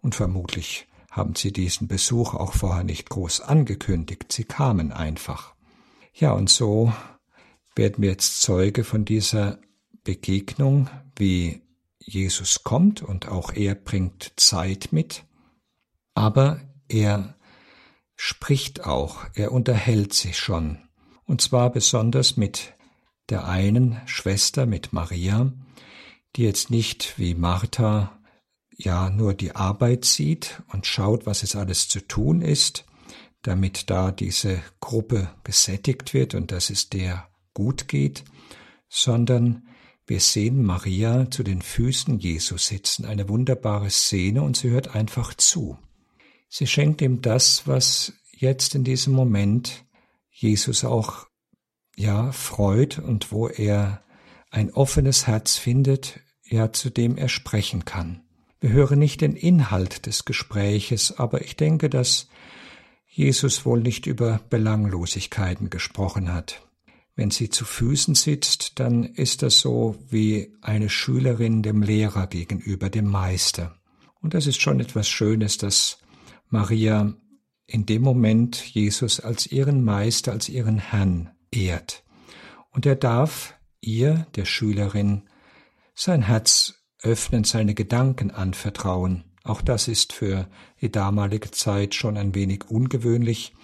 Und 0.00 0.16
vermutlich 0.16 0.88
haben 1.10 1.36
sie 1.36 1.52
diesen 1.52 1.86
Besuch 1.86 2.34
auch 2.34 2.54
vorher 2.54 2.84
nicht 2.84 3.08
groß 3.08 3.40
angekündigt, 3.40 4.32
sie 4.32 4.44
kamen 4.44 4.92
einfach. 4.92 5.54
Ja, 6.12 6.32
und 6.32 6.50
so 6.50 6.92
werden 7.76 8.02
wir 8.02 8.10
jetzt 8.10 8.42
Zeuge 8.42 8.82
von 8.82 9.04
dieser 9.04 9.58
Begegnung, 10.02 10.90
wie 11.16 11.62
Jesus 12.06 12.62
kommt 12.62 13.02
und 13.02 13.28
auch 13.28 13.52
er 13.52 13.74
bringt 13.74 14.32
Zeit 14.36 14.88
mit, 14.92 15.24
aber 16.14 16.60
er 16.88 17.36
spricht 18.14 18.86
auch, 18.86 19.26
er 19.34 19.52
unterhält 19.52 20.14
sich 20.14 20.38
schon, 20.38 20.78
und 21.24 21.40
zwar 21.40 21.70
besonders 21.70 22.36
mit 22.36 22.74
der 23.28 23.46
einen 23.46 24.00
Schwester, 24.06 24.66
mit 24.66 24.92
Maria, 24.92 25.52
die 26.36 26.44
jetzt 26.44 26.70
nicht 26.70 27.18
wie 27.18 27.34
Martha 27.34 28.20
ja 28.70 29.10
nur 29.10 29.34
die 29.34 29.56
Arbeit 29.56 30.04
sieht 30.04 30.62
und 30.72 30.86
schaut, 30.86 31.26
was 31.26 31.42
es 31.42 31.56
alles 31.56 31.88
zu 31.88 32.00
tun 32.06 32.40
ist, 32.40 32.84
damit 33.42 33.90
da 33.90 34.12
diese 34.12 34.62
Gruppe 34.80 35.30
gesättigt 35.44 36.14
wird 36.14 36.34
und 36.34 36.52
dass 36.52 36.70
es 36.70 36.88
der 36.88 37.28
gut 37.52 37.88
geht, 37.88 38.24
sondern 38.88 39.66
wir 40.06 40.20
sehen 40.20 40.62
Maria 40.62 41.30
zu 41.30 41.42
den 41.42 41.62
Füßen 41.62 42.18
Jesu 42.20 42.58
sitzen, 42.58 43.04
eine 43.04 43.28
wunderbare 43.28 43.90
Szene, 43.90 44.42
und 44.42 44.56
sie 44.56 44.70
hört 44.70 44.94
einfach 44.94 45.34
zu. 45.34 45.78
Sie 46.48 46.66
schenkt 46.66 47.02
ihm 47.02 47.22
das, 47.22 47.66
was 47.66 48.12
jetzt 48.30 48.74
in 48.74 48.84
diesem 48.84 49.14
Moment 49.14 49.84
Jesus 50.30 50.84
auch 50.84 51.26
ja 51.96 52.30
freut 52.30 52.98
und 52.98 53.32
wo 53.32 53.48
er 53.48 54.04
ein 54.50 54.72
offenes 54.72 55.26
Herz 55.26 55.56
findet, 55.56 56.20
ja 56.44 56.72
zu 56.72 56.90
dem 56.90 57.16
er 57.16 57.28
sprechen 57.28 57.84
kann. 57.84 58.22
Wir 58.60 58.70
hören 58.70 58.98
nicht 58.98 59.20
den 59.20 59.34
Inhalt 59.34 60.06
des 60.06 60.24
Gespräches, 60.24 61.18
aber 61.18 61.42
ich 61.42 61.56
denke, 61.56 61.90
dass 61.90 62.28
Jesus 63.06 63.64
wohl 63.64 63.80
nicht 63.80 64.06
über 64.06 64.40
Belanglosigkeiten 64.50 65.68
gesprochen 65.68 66.32
hat. 66.32 66.65
Wenn 67.16 67.30
sie 67.30 67.48
zu 67.48 67.64
Füßen 67.64 68.14
sitzt, 68.14 68.78
dann 68.78 69.02
ist 69.02 69.42
das 69.42 69.58
so 69.58 69.96
wie 70.10 70.52
eine 70.60 70.90
Schülerin 70.90 71.62
dem 71.62 71.82
Lehrer 71.82 72.26
gegenüber, 72.26 72.90
dem 72.90 73.10
Meister. 73.10 73.74
Und 74.20 74.34
das 74.34 74.46
ist 74.46 74.60
schon 74.60 74.80
etwas 74.80 75.08
Schönes, 75.08 75.56
dass 75.56 75.98
Maria 76.50 77.14
in 77.66 77.86
dem 77.86 78.02
Moment 78.02 78.56
Jesus 78.66 79.18
als 79.18 79.46
ihren 79.46 79.82
Meister, 79.82 80.32
als 80.32 80.50
ihren 80.50 80.78
Herrn 80.78 81.30
ehrt. 81.50 82.04
Und 82.70 82.84
er 82.84 82.96
darf 82.96 83.54
ihr, 83.80 84.26
der 84.36 84.44
Schülerin, 84.44 85.22
sein 85.94 86.22
Herz 86.22 86.74
öffnen, 87.00 87.44
seine 87.44 87.74
Gedanken 87.74 88.30
anvertrauen. 88.30 89.24
Auch 89.42 89.62
das 89.62 89.88
ist 89.88 90.12
für 90.12 90.48
die 90.82 90.92
damalige 90.92 91.50
Zeit 91.50 91.94
schon 91.94 92.18
ein 92.18 92.34
wenig 92.34 92.64
ungewöhnlich, 92.68 93.54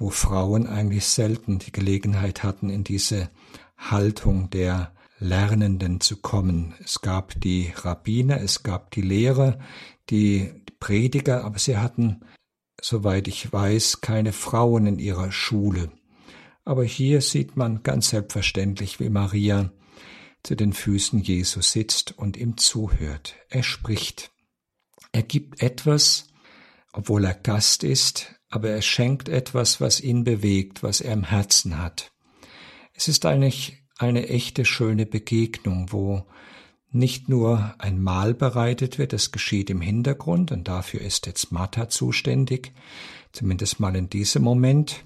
wo 0.00 0.08
Frauen 0.08 0.66
eigentlich 0.66 1.04
selten 1.04 1.58
die 1.58 1.72
Gelegenheit 1.72 2.42
hatten, 2.42 2.70
in 2.70 2.82
diese 2.82 3.30
Haltung 3.76 4.48
der 4.48 4.92
Lernenden 5.18 6.00
zu 6.00 6.16
kommen. 6.16 6.74
Es 6.82 7.02
gab 7.02 7.38
die 7.38 7.70
Rabbiner, 7.76 8.40
es 8.40 8.62
gab 8.62 8.90
die 8.92 9.02
Lehrer, 9.02 9.58
die 10.08 10.52
Prediger, 10.80 11.44
aber 11.44 11.58
sie 11.58 11.76
hatten, 11.76 12.22
soweit 12.80 13.28
ich 13.28 13.52
weiß, 13.52 14.00
keine 14.00 14.32
Frauen 14.32 14.86
in 14.86 14.98
ihrer 14.98 15.30
Schule. 15.30 15.92
Aber 16.64 16.82
hier 16.84 17.20
sieht 17.20 17.58
man 17.58 17.82
ganz 17.82 18.08
selbstverständlich, 18.08 19.00
wie 19.00 19.10
Maria 19.10 19.70
zu 20.42 20.56
den 20.56 20.72
Füßen 20.72 21.20
Jesus 21.20 21.72
sitzt 21.72 22.16
und 22.16 22.38
ihm 22.38 22.56
zuhört. 22.56 23.34
Er 23.50 23.62
spricht. 23.62 24.30
Er 25.12 25.22
gibt 25.22 25.62
etwas, 25.62 26.28
obwohl 26.92 27.26
er 27.26 27.34
Gast 27.34 27.84
ist, 27.84 28.39
aber 28.50 28.70
er 28.70 28.82
schenkt 28.82 29.28
etwas, 29.28 29.80
was 29.80 30.00
ihn 30.00 30.24
bewegt, 30.24 30.82
was 30.82 31.00
er 31.00 31.12
im 31.12 31.24
Herzen 31.24 31.78
hat. 31.78 32.12
Es 32.92 33.08
ist 33.08 33.24
eigentlich 33.24 33.82
eine 33.96 34.28
echte 34.28 34.64
schöne 34.64 35.06
Begegnung, 35.06 35.92
wo 35.92 36.26
nicht 36.90 37.28
nur 37.28 37.74
ein 37.78 38.02
Mahl 38.02 38.34
bereitet 38.34 38.98
wird, 38.98 39.12
das 39.12 39.30
geschieht 39.30 39.70
im 39.70 39.80
Hintergrund 39.80 40.50
und 40.50 40.66
dafür 40.66 41.00
ist 41.00 41.26
jetzt 41.26 41.52
Martha 41.52 41.88
zuständig, 41.88 42.72
zumindest 43.32 43.78
mal 43.78 43.94
in 43.94 44.10
diesem 44.10 44.42
Moment, 44.42 45.04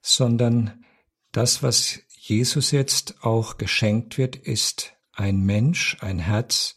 sondern 0.00 0.84
das, 1.32 1.62
was 1.62 2.00
Jesus 2.10 2.70
jetzt 2.70 3.24
auch 3.24 3.58
geschenkt 3.58 4.16
wird, 4.16 4.36
ist 4.36 4.94
ein 5.12 5.40
Mensch, 5.40 5.96
ein 6.00 6.20
Herz, 6.20 6.76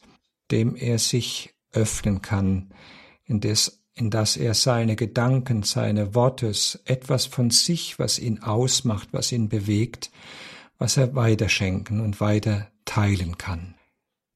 dem 0.50 0.76
er 0.76 0.98
sich 0.98 1.54
öffnen 1.72 2.22
kann, 2.22 2.74
in 3.26 3.40
das 3.40 3.81
in 3.94 4.10
das 4.10 4.38
er 4.38 4.54
seine 4.54 4.96
Gedanken, 4.96 5.64
seine 5.64 6.16
Wortes, 6.16 6.80
etwas 6.86 7.26
von 7.26 7.50
sich, 7.50 8.00
was 8.00 8.20
ihn 8.20 8.40
ausmacht, 8.40 9.10
was 9.12 9.32
ihn 9.32 9.50
bewegt, 9.50 10.12
was 10.78 10.98
er 10.98 11.16
weiterschenken 11.16 12.00
und 12.00 12.20
weiter 12.22 12.68
teilen 12.86 13.38
kann. 13.38 13.76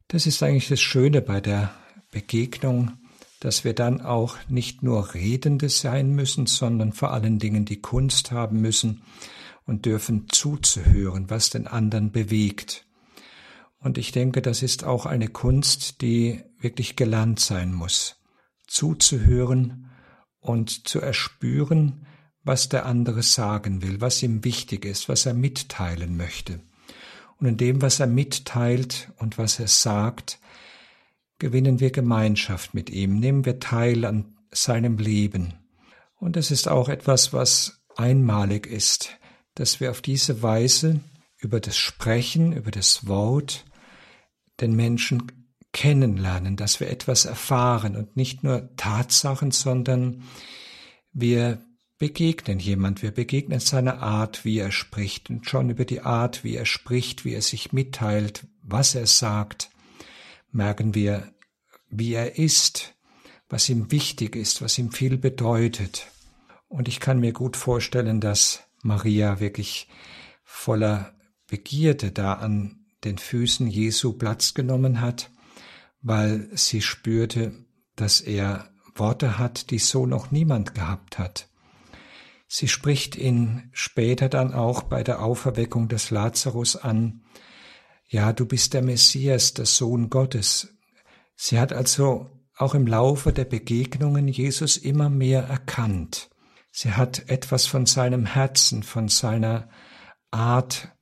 Das 0.08 0.28
ist 0.28 0.44
eigentlich 0.44 0.68
das 0.68 0.82
Schöne 0.82 1.22
bei 1.22 1.42
der 1.42 1.74
Begegnung, 2.12 2.92
dass 3.40 3.64
wir 3.64 3.74
dann 3.74 4.02
auch 4.02 4.38
nicht 4.48 4.84
nur 4.84 5.14
Redende 5.14 5.70
sein 5.70 6.12
müssen, 6.12 6.46
sondern 6.46 6.94
vor 6.94 7.12
allen 7.12 7.40
Dingen 7.40 7.66
die 7.66 7.82
Kunst 7.82 8.32
haben 8.32 8.62
müssen 8.62 9.02
und 9.66 9.86
dürfen 9.86 10.28
zuzuhören, 10.30 11.30
was 11.30 11.50
den 11.50 11.68
anderen 11.68 12.12
bewegt. 12.12 12.86
Und 13.80 13.98
ich 13.98 14.12
denke, 14.12 14.42
das 14.42 14.64
ist 14.64 14.84
auch 14.84 15.06
eine 15.06 15.28
Kunst, 15.28 16.02
die 16.02 16.44
wirklich 16.60 16.96
gelernt 16.96 17.40
sein 17.40 17.74
muss 17.74 18.18
zuzuhören 18.76 19.90
und 20.42 20.86
zu 20.86 21.00
erspüren, 21.00 22.06
was 22.44 22.68
der 22.68 22.86
andere 22.86 23.24
sagen 23.24 23.82
will, 23.82 24.02
was 24.02 24.22
ihm 24.22 24.44
wichtig 24.44 24.84
ist, 24.84 25.08
was 25.08 25.26
er 25.26 25.34
mitteilen 25.34 26.18
möchte. 26.18 26.60
Und 27.38 27.48
in 27.48 27.58
dem, 27.58 27.82
was 27.82 28.02
er 28.02 28.08
mitteilt 28.08 29.14
und 29.18 29.38
was 29.38 29.60
er 29.60 29.70
sagt, 29.70 30.40
gewinnen 31.40 31.80
wir 31.80 31.92
Gemeinschaft 31.92 32.74
mit 32.74 32.90
ihm, 32.90 33.18
nehmen 33.18 33.46
wir 33.46 33.62
teil 33.62 34.04
an 34.04 34.36
seinem 34.52 34.98
Leben. 34.98 35.54
Und 36.18 36.36
es 36.36 36.52
ist 36.52 36.68
auch 36.68 36.90
etwas, 36.90 37.32
was 37.32 37.82
einmalig 37.96 38.68
ist, 38.68 39.18
dass 39.54 39.80
wir 39.80 39.90
auf 39.90 40.02
diese 40.02 40.44
Weise 40.44 41.00
über 41.38 41.62
das 41.62 41.78
Sprechen, 41.78 42.52
über 42.52 42.72
das 42.72 43.08
Wort 43.08 43.66
den 44.60 44.76
Menschen 44.76 45.45
kennenlernen, 45.76 46.56
dass 46.56 46.80
wir 46.80 46.90
etwas 46.90 47.26
erfahren 47.26 47.98
und 47.98 48.16
nicht 48.16 48.46
nur 48.46 48.74
Tatsachen, 48.78 49.52
sondern 49.52 50.24
wir 51.12 51.62
begegnen 51.98 52.60
jemand, 52.60 53.04
wir 53.04 53.12
begegnen 53.12 53.60
seiner 53.60 54.02
Art, 54.02 54.46
wie 54.46 54.58
er 54.58 54.72
spricht 54.72 55.30
und 55.30 55.50
schon 55.50 55.70
über 55.70 55.84
die 55.84 56.00
Art, 56.00 56.46
wie 56.46 56.56
er 56.56 56.66
spricht, 56.66 57.26
wie 57.26 57.34
er 57.34 57.42
sich 57.42 57.74
mitteilt, 57.74 58.48
was 58.64 58.96
er 58.96 59.06
sagt, 59.06 59.70
merken 60.50 60.96
wir, 60.96 61.34
wie 61.90 62.14
er 62.14 62.40
ist, 62.40 62.96
was 63.50 63.68
ihm 63.68 63.92
wichtig 63.92 64.38
ist, 64.38 64.62
was 64.62 64.78
ihm 64.78 64.94
viel 64.94 65.18
bedeutet. 65.18 66.08
Und 66.70 66.88
ich 66.88 67.02
kann 67.02 67.20
mir 67.20 67.34
gut 67.34 67.58
vorstellen, 67.58 68.22
dass 68.22 68.64
Maria 68.82 69.42
wirklich 69.42 69.90
voller 70.46 71.14
Begierde 71.48 72.14
da 72.14 72.36
an 72.36 72.86
den 73.04 73.18
Füßen 73.18 73.68
Jesu 73.68 74.14
Platz 74.14 74.54
genommen 74.54 75.02
hat, 75.02 75.32
weil 76.06 76.48
sie 76.54 76.84
spürte, 76.84 77.52
dass 77.96 78.22
er 78.22 78.70
Worte 78.94 79.40
hat, 79.40 79.72
die 79.72 79.80
so 79.80 80.06
noch 80.06 80.30
niemand 80.30 80.76
gehabt 80.76 81.18
hat. 81.18 81.50
Sie 82.48 82.68
spricht 82.68 83.16
ihn 83.16 83.72
später 83.74 84.30
dann 84.30 84.54
auch 84.54 84.84
bei 84.84 85.04
der 85.04 85.24
Auferweckung 85.24 85.88
des 85.88 86.12
Lazarus 86.12 86.76
an. 86.76 87.24
Ja, 88.08 88.34
du 88.34 88.46
bist 88.46 88.76
der 88.76 88.84
Messias, 88.84 89.56
der 89.56 89.66
Sohn 89.66 90.12
Gottes. 90.12 90.78
Sie 91.36 91.60
hat 91.60 91.74
also 91.74 92.30
auch 92.56 92.76
im 92.76 92.86
Laufe 92.86 93.34
der 93.34 93.46
Begegnungen 93.46 94.28
Jesus 94.28 94.78
immer 94.78 95.10
mehr 95.10 95.42
erkannt. 95.42 96.30
Sie 96.72 96.92
hat 96.92 97.30
etwas 97.30 97.66
von 97.66 97.88
seinem 97.88 98.28
Herzen, 98.28 98.84
von 98.84 99.08
seiner 99.08 99.70
Art, 100.30 100.95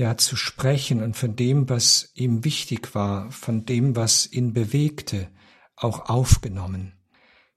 ja, 0.00 0.16
zu 0.16 0.34
sprechen 0.34 1.02
und 1.02 1.14
von 1.14 1.36
dem, 1.36 1.68
was 1.68 2.10
ihm 2.14 2.42
wichtig 2.42 2.94
war, 2.94 3.30
von 3.30 3.66
dem, 3.66 3.96
was 3.96 4.32
ihn 4.32 4.54
bewegte, 4.54 5.28
auch 5.76 6.08
aufgenommen. 6.08 6.94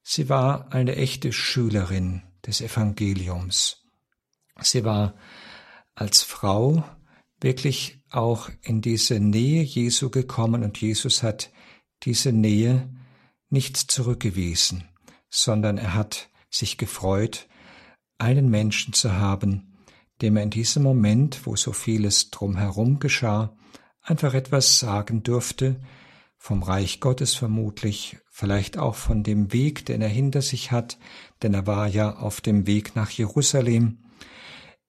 Sie 0.02 0.28
war 0.28 0.74
eine 0.74 0.98
echte 0.98 1.32
Schülerin 1.32 2.22
des 2.46 2.60
Evangeliums. 2.60 3.86
Sie 4.60 4.84
war 4.84 5.16
als 5.96 6.22
Frau 6.22 6.84
wirklich 7.40 8.02
auch 8.10 8.50
in 8.62 8.82
diese 8.82 9.22
Nähe 9.22 9.64
Jesu 9.64 10.10
gekommen 10.10 10.66
und 10.66 10.82
Jesus 10.82 11.24
hat 11.24 11.50
diese 12.04 12.34
Nähe 12.34 12.94
nicht 13.52 13.78
zurückgewiesen, 13.78 14.84
sondern 15.30 15.78
er 15.78 15.94
hat 15.94 16.30
sich 16.50 16.78
gefreut, 16.78 17.48
einen 18.18 18.50
Menschen 18.50 18.92
zu 18.92 19.14
haben, 19.14 19.73
dem 20.24 20.38
er 20.38 20.44
in 20.44 20.50
diesem 20.50 20.84
Moment, 20.84 21.46
wo 21.46 21.58
so 21.58 21.74
vieles 21.74 22.32
drumherum 22.32 23.00
geschah, 23.00 23.56
einfach 24.02 24.34
etwas 24.34 24.80
sagen 24.80 25.22
durfte, 25.22 25.82
vom 26.38 26.64
Reich 26.64 27.02
Gottes 27.02 27.36
vermutlich, 27.36 28.18
vielleicht 28.32 28.78
auch 28.78 28.96
von 28.96 29.24
dem 29.24 29.52
Weg, 29.52 29.86
den 29.86 30.02
er 30.02 30.10
hinter 30.10 30.42
sich 30.42 30.72
hat, 30.72 30.98
denn 31.42 31.54
er 31.54 31.68
war 31.68 31.88
ja 31.88 32.16
auf 32.16 32.40
dem 32.40 32.66
Weg 32.68 32.96
nach 32.96 33.10
Jerusalem. 33.12 34.00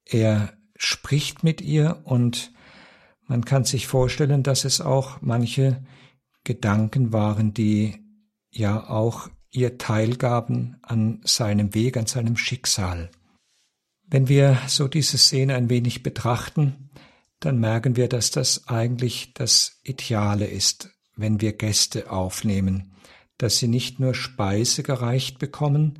Er 0.05 0.53
spricht 0.77 1.43
mit 1.43 1.61
ihr 1.61 2.01
und 2.05 2.53
man 3.27 3.45
kann 3.45 3.65
sich 3.65 3.89
vorstellen, 3.89 4.45
dass 4.45 4.65
es 4.65 4.81
auch 4.81 5.21
manche 5.21 5.85
Gedanken 6.45 7.13
waren, 7.13 7.55
die 7.55 7.97
ja 8.51 8.89
auch 8.89 9.29
ihr 9.51 9.79
teilgaben 9.79 10.77
an 10.83 11.21
seinem 11.25 11.75
Weg, 11.75 11.97
an 11.97 12.07
seinem 12.07 12.37
Schicksal. 12.37 13.11
Wenn 14.07 14.29
wir 14.29 14.59
so 14.67 14.89
diese 14.89 15.19
Szene 15.19 15.55
ein 15.55 15.71
wenig 15.71 16.03
betrachten, 16.03 16.91
dann 17.41 17.59
merken 17.59 17.97
wir, 17.97 18.09
dass 18.09 18.31
das 18.31 18.69
eigentlich 18.69 19.33
das 19.35 19.81
Ideale 19.83 20.47
ist, 20.47 20.91
wenn 21.17 21.41
wir 21.41 21.53
Gäste 21.53 22.11
aufnehmen, 22.11 22.93
dass 23.39 23.59
sie 23.59 23.69
nicht 23.69 24.01
nur 24.01 24.15
Speise 24.15 24.83
gereicht 24.83 25.39
bekommen 25.39 25.99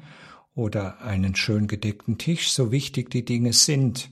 oder 0.55 1.03
einen 1.03 1.35
schön 1.35 1.67
gedeckten 1.67 2.19
Tisch, 2.19 2.53
so 2.53 2.71
wichtig 2.71 3.11
die 3.11 3.25
Dinge 3.25 3.53
sind, 3.53 4.11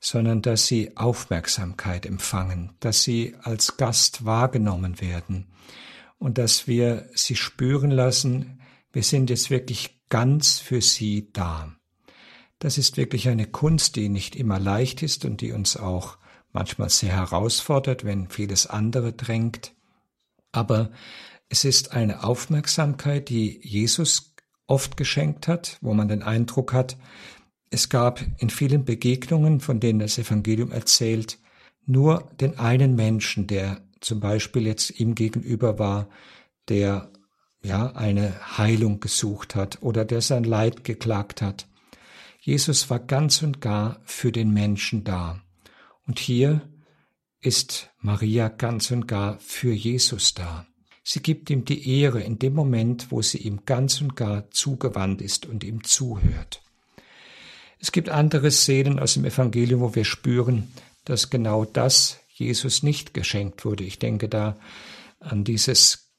sondern 0.00 0.42
dass 0.42 0.66
sie 0.66 0.96
Aufmerksamkeit 0.96 2.06
empfangen, 2.06 2.72
dass 2.80 3.02
sie 3.02 3.36
als 3.42 3.76
Gast 3.76 4.24
wahrgenommen 4.24 5.00
werden 5.00 5.52
und 6.18 6.38
dass 6.38 6.66
wir 6.66 7.08
sie 7.14 7.36
spüren 7.36 7.90
lassen, 7.90 8.60
wir 8.92 9.02
sind 9.02 9.30
jetzt 9.30 9.50
wirklich 9.50 10.00
ganz 10.08 10.58
für 10.58 10.80
sie 10.80 11.30
da. 11.32 11.76
Das 12.60 12.78
ist 12.78 12.96
wirklich 12.96 13.28
eine 13.28 13.46
Kunst, 13.46 13.96
die 13.96 14.08
nicht 14.08 14.36
immer 14.36 14.60
leicht 14.60 15.02
ist 15.02 15.24
und 15.24 15.40
die 15.40 15.52
uns 15.52 15.76
auch 15.76 16.18
manchmal 16.52 16.90
sehr 16.90 17.12
herausfordert, 17.12 18.04
wenn 18.04 18.28
vieles 18.28 18.66
andere 18.66 19.12
drängt. 19.12 19.74
Aber 20.52 20.90
es 21.48 21.64
ist 21.64 21.92
eine 21.92 22.22
Aufmerksamkeit, 22.22 23.30
die 23.30 23.60
Jesus 23.66 24.34
oft 24.66 24.96
geschenkt 24.96 25.48
hat, 25.48 25.78
wo 25.80 25.94
man 25.94 26.08
den 26.08 26.22
Eindruck 26.22 26.72
hat, 26.72 26.96
es 27.70 27.88
gab 27.88 28.20
in 28.38 28.50
vielen 28.50 28.84
Begegnungen, 28.84 29.60
von 29.60 29.80
denen 29.80 30.00
das 30.00 30.18
Evangelium 30.18 30.70
erzählt, 30.70 31.38
nur 31.86 32.30
den 32.40 32.58
einen 32.58 32.94
Menschen, 32.94 33.46
der 33.46 33.80
zum 34.00 34.20
Beispiel 34.20 34.66
jetzt 34.66 34.98
ihm 35.00 35.14
gegenüber 35.14 35.78
war, 35.78 36.08
der 36.68 37.10
ja 37.62 37.92
eine 37.92 38.58
Heilung 38.58 39.00
gesucht 39.00 39.54
hat 39.54 39.78
oder 39.82 40.04
der 40.04 40.20
sein 40.20 40.44
Leid 40.44 40.84
geklagt 40.84 41.42
hat. 41.42 41.69
Jesus 42.40 42.88
war 42.88 42.98
ganz 42.98 43.42
und 43.42 43.60
gar 43.60 44.00
für 44.04 44.32
den 44.32 44.52
Menschen 44.52 45.04
da. 45.04 45.40
Und 46.06 46.18
hier 46.18 46.62
ist 47.40 47.90
Maria 48.00 48.48
ganz 48.48 48.90
und 48.90 49.06
gar 49.06 49.38
für 49.38 49.72
Jesus 49.72 50.34
da. 50.34 50.66
Sie 51.02 51.20
gibt 51.20 51.50
ihm 51.50 51.64
die 51.64 52.00
Ehre 52.00 52.22
in 52.22 52.38
dem 52.38 52.54
Moment, 52.54 53.10
wo 53.10 53.22
sie 53.22 53.38
ihm 53.38 53.64
ganz 53.66 54.00
und 54.00 54.16
gar 54.16 54.50
zugewandt 54.50 55.22
ist 55.22 55.46
und 55.46 55.64
ihm 55.64 55.84
zuhört. 55.84 56.62
Es 57.78 57.92
gibt 57.92 58.08
andere 58.08 58.50
Szenen 58.50 58.98
aus 58.98 59.14
dem 59.14 59.24
Evangelium, 59.24 59.80
wo 59.80 59.94
wir 59.94 60.04
spüren, 60.04 60.70
dass 61.04 61.30
genau 61.30 61.64
das 61.64 62.20
Jesus 62.28 62.82
nicht 62.82 63.14
geschenkt 63.14 63.64
wurde. 63.64 63.84
Ich 63.84 63.98
denke 63.98 64.28
da 64.28 64.56
an 65.18 65.44
dieses 65.44 66.10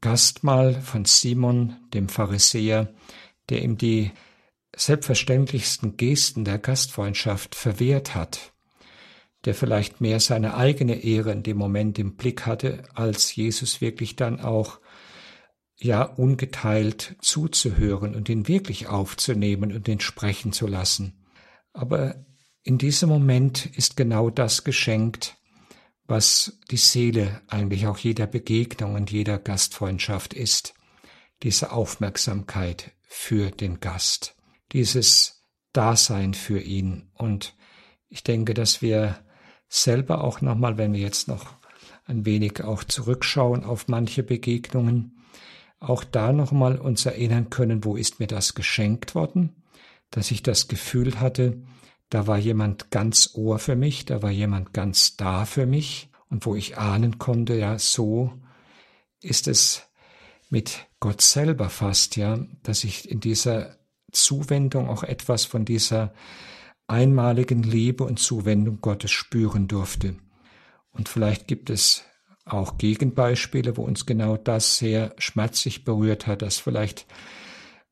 Gastmahl 0.00 0.80
von 0.80 1.04
Simon, 1.06 1.76
dem 1.92 2.08
Pharisäer, 2.08 2.94
der 3.48 3.62
ihm 3.62 3.78
die 3.78 4.10
selbstverständlichsten 4.76 5.96
Gesten 5.96 6.44
der 6.44 6.58
Gastfreundschaft 6.58 7.54
verwehrt 7.54 8.14
hat 8.14 8.52
der 9.46 9.54
vielleicht 9.54 10.00
mehr 10.00 10.18
seine 10.18 10.56
eigene 10.56 11.04
Ehre 11.04 11.30
in 11.30 11.44
dem 11.44 11.56
Moment 11.56 11.98
im 11.98 12.16
Blick 12.16 12.46
hatte, 12.46 12.82
als 12.94 13.34
Jesus 13.34 13.80
wirklich 13.80 14.16
dann 14.16 14.40
auch 14.40 14.80
ja 15.78 16.02
ungeteilt 16.02 17.16
zuzuhören 17.20 18.16
und 18.16 18.28
ihn 18.28 18.48
wirklich 18.48 18.88
aufzunehmen 18.88 19.72
und 19.72 19.86
ihn 19.88 20.00
sprechen 20.00 20.52
zu 20.52 20.66
lassen. 20.66 21.24
Aber 21.72 22.26
in 22.64 22.78
diesem 22.78 23.08
Moment 23.08 23.66
ist 23.66 23.96
genau 23.96 24.30
das 24.30 24.64
geschenkt, 24.64 25.36
was 26.06 26.58
die 26.70 26.76
Seele 26.76 27.40
eigentlich 27.46 27.86
auch 27.86 27.98
jeder 27.98 28.26
Begegnung 28.26 28.94
und 28.94 29.12
jeder 29.12 29.38
Gastfreundschaft 29.38 30.34
ist. 30.34 30.74
Diese 31.42 31.70
Aufmerksamkeit 31.70 32.92
für 33.02 33.50
den 33.50 33.78
Gast, 33.78 34.35
dieses 34.76 35.42
Dasein 35.72 36.34
für 36.34 36.60
ihn. 36.60 37.08
Und 37.14 37.56
ich 38.08 38.22
denke, 38.22 38.52
dass 38.52 38.82
wir 38.82 39.18
selber 39.68 40.22
auch 40.22 40.42
nochmal, 40.42 40.76
wenn 40.76 40.92
wir 40.92 41.00
jetzt 41.00 41.28
noch 41.28 41.54
ein 42.04 42.26
wenig 42.26 42.62
auch 42.62 42.84
zurückschauen 42.84 43.64
auf 43.64 43.88
manche 43.88 44.22
Begegnungen, 44.22 45.18
auch 45.80 46.04
da 46.04 46.32
nochmal 46.32 46.78
uns 46.78 47.06
erinnern 47.06 47.48
können, 47.48 47.84
wo 47.84 47.96
ist 47.96 48.20
mir 48.20 48.26
das 48.26 48.54
geschenkt 48.54 49.14
worden, 49.14 49.62
dass 50.10 50.30
ich 50.30 50.42
das 50.42 50.68
Gefühl 50.68 51.20
hatte, 51.20 51.62
da 52.10 52.26
war 52.26 52.36
jemand 52.36 52.90
ganz 52.90 53.30
Ohr 53.34 53.58
für 53.58 53.76
mich, 53.76 54.04
da 54.04 54.22
war 54.22 54.30
jemand 54.30 54.74
ganz 54.74 55.16
da 55.16 55.46
für 55.46 55.64
mich 55.64 56.10
und 56.28 56.44
wo 56.44 56.54
ich 56.54 56.76
ahnen 56.76 57.18
konnte, 57.18 57.54
ja, 57.54 57.78
so 57.78 58.30
ist 59.22 59.48
es 59.48 59.88
mit 60.50 60.86
Gott 61.00 61.22
selber 61.22 61.70
fast, 61.70 62.16
ja, 62.16 62.38
dass 62.62 62.84
ich 62.84 63.10
in 63.10 63.20
dieser 63.20 63.78
Zuwendung 64.22 64.88
auch 64.88 65.02
etwas 65.02 65.44
von 65.44 65.64
dieser 65.64 66.12
einmaligen 66.86 67.62
Liebe 67.62 68.04
und 68.04 68.18
Zuwendung 68.18 68.80
Gottes 68.80 69.10
spüren 69.10 69.68
durfte. 69.68 70.16
Und 70.90 71.08
vielleicht 71.08 71.48
gibt 71.48 71.70
es 71.70 72.04
auch 72.44 72.78
Gegenbeispiele, 72.78 73.76
wo 73.76 73.82
uns 73.82 74.06
genau 74.06 74.36
das 74.36 74.76
sehr 74.76 75.14
schmerzlich 75.18 75.84
berührt 75.84 76.26
hat, 76.26 76.42
dass 76.42 76.58
vielleicht 76.58 77.06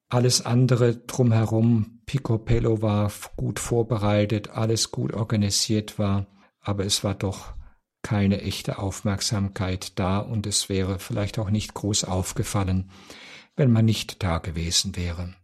alles 0.09 0.47
andere 0.47 0.97
drumherum 0.97 2.01
picopello 2.07 2.83
war, 2.83 3.11
gut 3.37 3.59
vorbereitet, 3.59 4.51
alles 4.51 4.93
gut 4.93 5.13
organisiert 5.13 5.99
war, 5.99 6.27
aber 6.61 6.85
es 6.85 7.03
war 7.03 7.15
doch 7.15 7.55
keine 8.03 8.43
echte 8.43 8.79
Aufmerksamkeit 8.79 9.99
da 9.99 10.19
und 10.19 10.47
es 10.47 10.69
wäre 10.69 10.99
vielleicht 10.99 11.39
auch 11.39 11.51
nicht 11.51 11.75
groß 11.75 12.05
aufgefallen, 12.05 12.91
wenn 13.57 13.73
man 13.73 13.87
nicht 13.87 14.23
da 14.23 14.39
gewesen 14.39 14.95
wäre. 14.95 15.35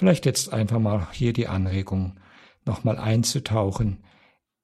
Vielleicht 0.00 0.24
jetzt 0.24 0.50
einfach 0.50 0.78
mal 0.78 1.08
hier 1.12 1.34
die 1.34 1.46
Anregung, 1.46 2.18
nochmal 2.64 2.96
einzutauchen 2.96 4.02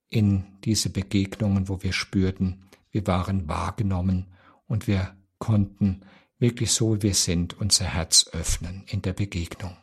in 0.09 0.47
diese 0.65 0.89
Begegnungen, 0.89 1.69
wo 1.69 1.83
wir 1.83 1.93
spürten, 1.93 2.71
wir 2.91 3.07
waren 3.07 3.47
wahrgenommen 3.47 4.33
und 4.67 4.87
wir 4.87 5.15
konnten 5.39 6.01
wirklich 6.39 6.73
so 6.73 6.97
wie 6.97 7.03
wir 7.03 7.15
sind 7.15 7.61
unser 7.61 7.85
Herz 7.85 8.31
öffnen 8.33 8.85
in 8.87 9.03
der 9.03 9.13
Begegnung. 9.13 9.77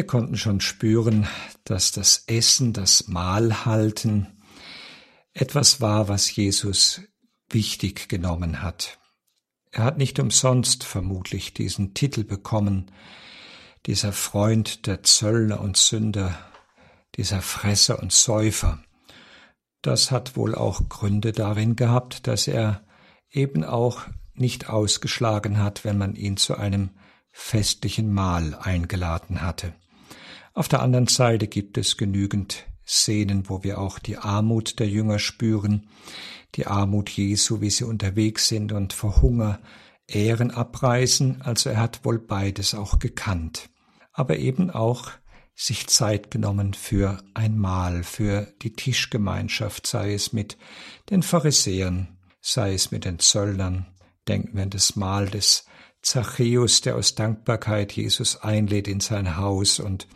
Wir 0.00 0.06
konnten 0.06 0.38
schon 0.38 0.62
spüren, 0.62 1.26
dass 1.64 1.92
das 1.92 2.24
Essen, 2.26 2.72
das 2.72 3.08
Mahlhalten 3.08 4.28
etwas 5.34 5.82
war, 5.82 6.08
was 6.08 6.34
Jesus 6.34 7.02
wichtig 7.50 8.08
genommen 8.08 8.62
hat. 8.62 8.98
Er 9.70 9.84
hat 9.84 9.98
nicht 9.98 10.18
umsonst 10.18 10.84
vermutlich 10.84 11.52
diesen 11.52 11.92
Titel 11.92 12.24
bekommen, 12.24 12.90
dieser 13.84 14.12
Freund 14.14 14.86
der 14.86 15.02
Zöllner 15.02 15.60
und 15.60 15.76
Sünder, 15.76 16.34
dieser 17.16 17.42
Fresser 17.42 18.00
und 18.00 18.10
Säufer. 18.10 18.82
Das 19.82 20.10
hat 20.10 20.34
wohl 20.34 20.54
auch 20.54 20.88
Gründe 20.88 21.32
darin 21.32 21.76
gehabt, 21.76 22.26
dass 22.26 22.48
er 22.48 22.86
eben 23.30 23.64
auch 23.64 24.06
nicht 24.32 24.70
ausgeschlagen 24.70 25.58
hat, 25.58 25.84
wenn 25.84 25.98
man 25.98 26.14
ihn 26.14 26.38
zu 26.38 26.56
einem 26.56 26.88
festlichen 27.32 28.10
Mahl 28.10 28.54
eingeladen 28.54 29.42
hatte. 29.42 29.74
Auf 30.60 30.68
der 30.68 30.82
anderen 30.82 31.06
Seite 31.06 31.48
gibt 31.48 31.78
es 31.78 31.96
genügend 31.96 32.66
Szenen, 32.86 33.48
wo 33.48 33.64
wir 33.64 33.78
auch 33.78 33.98
die 33.98 34.18
Armut 34.18 34.78
der 34.78 34.88
Jünger 34.88 35.18
spüren, 35.18 35.88
die 36.54 36.66
Armut 36.66 37.08
Jesu, 37.08 37.62
wie 37.62 37.70
sie 37.70 37.84
unterwegs 37.84 38.48
sind 38.48 38.70
und 38.72 38.92
vor 38.92 39.22
Hunger 39.22 39.58
Ehren 40.06 40.50
abreißen, 40.50 41.40
also 41.40 41.70
er 41.70 41.80
hat 41.80 42.04
wohl 42.04 42.18
beides 42.18 42.74
auch 42.74 42.98
gekannt, 42.98 43.70
aber 44.12 44.36
eben 44.36 44.68
auch 44.68 45.12
sich 45.54 45.86
Zeit 45.86 46.30
genommen 46.30 46.74
für 46.74 47.22
ein 47.32 47.56
Mahl, 47.56 48.04
für 48.04 48.52
die 48.60 48.74
Tischgemeinschaft, 48.74 49.86
sei 49.86 50.12
es 50.12 50.34
mit 50.34 50.58
den 51.08 51.22
Pharisäern, 51.22 52.18
sei 52.42 52.74
es 52.74 52.90
mit 52.90 53.06
den 53.06 53.18
Zöllnern. 53.18 53.86
Denken 54.28 54.58
wir 54.58 54.64
an 54.64 54.68
das 54.68 54.94
Mahl 54.94 55.30
des 55.30 55.64
Zachäus, 56.02 56.82
der 56.82 56.96
aus 56.96 57.14
Dankbarkeit 57.14 57.92
Jesus 57.92 58.42
einlädt 58.42 58.88
in 58.88 59.00
sein 59.00 59.38
Haus 59.38 59.80
und 59.80 60.06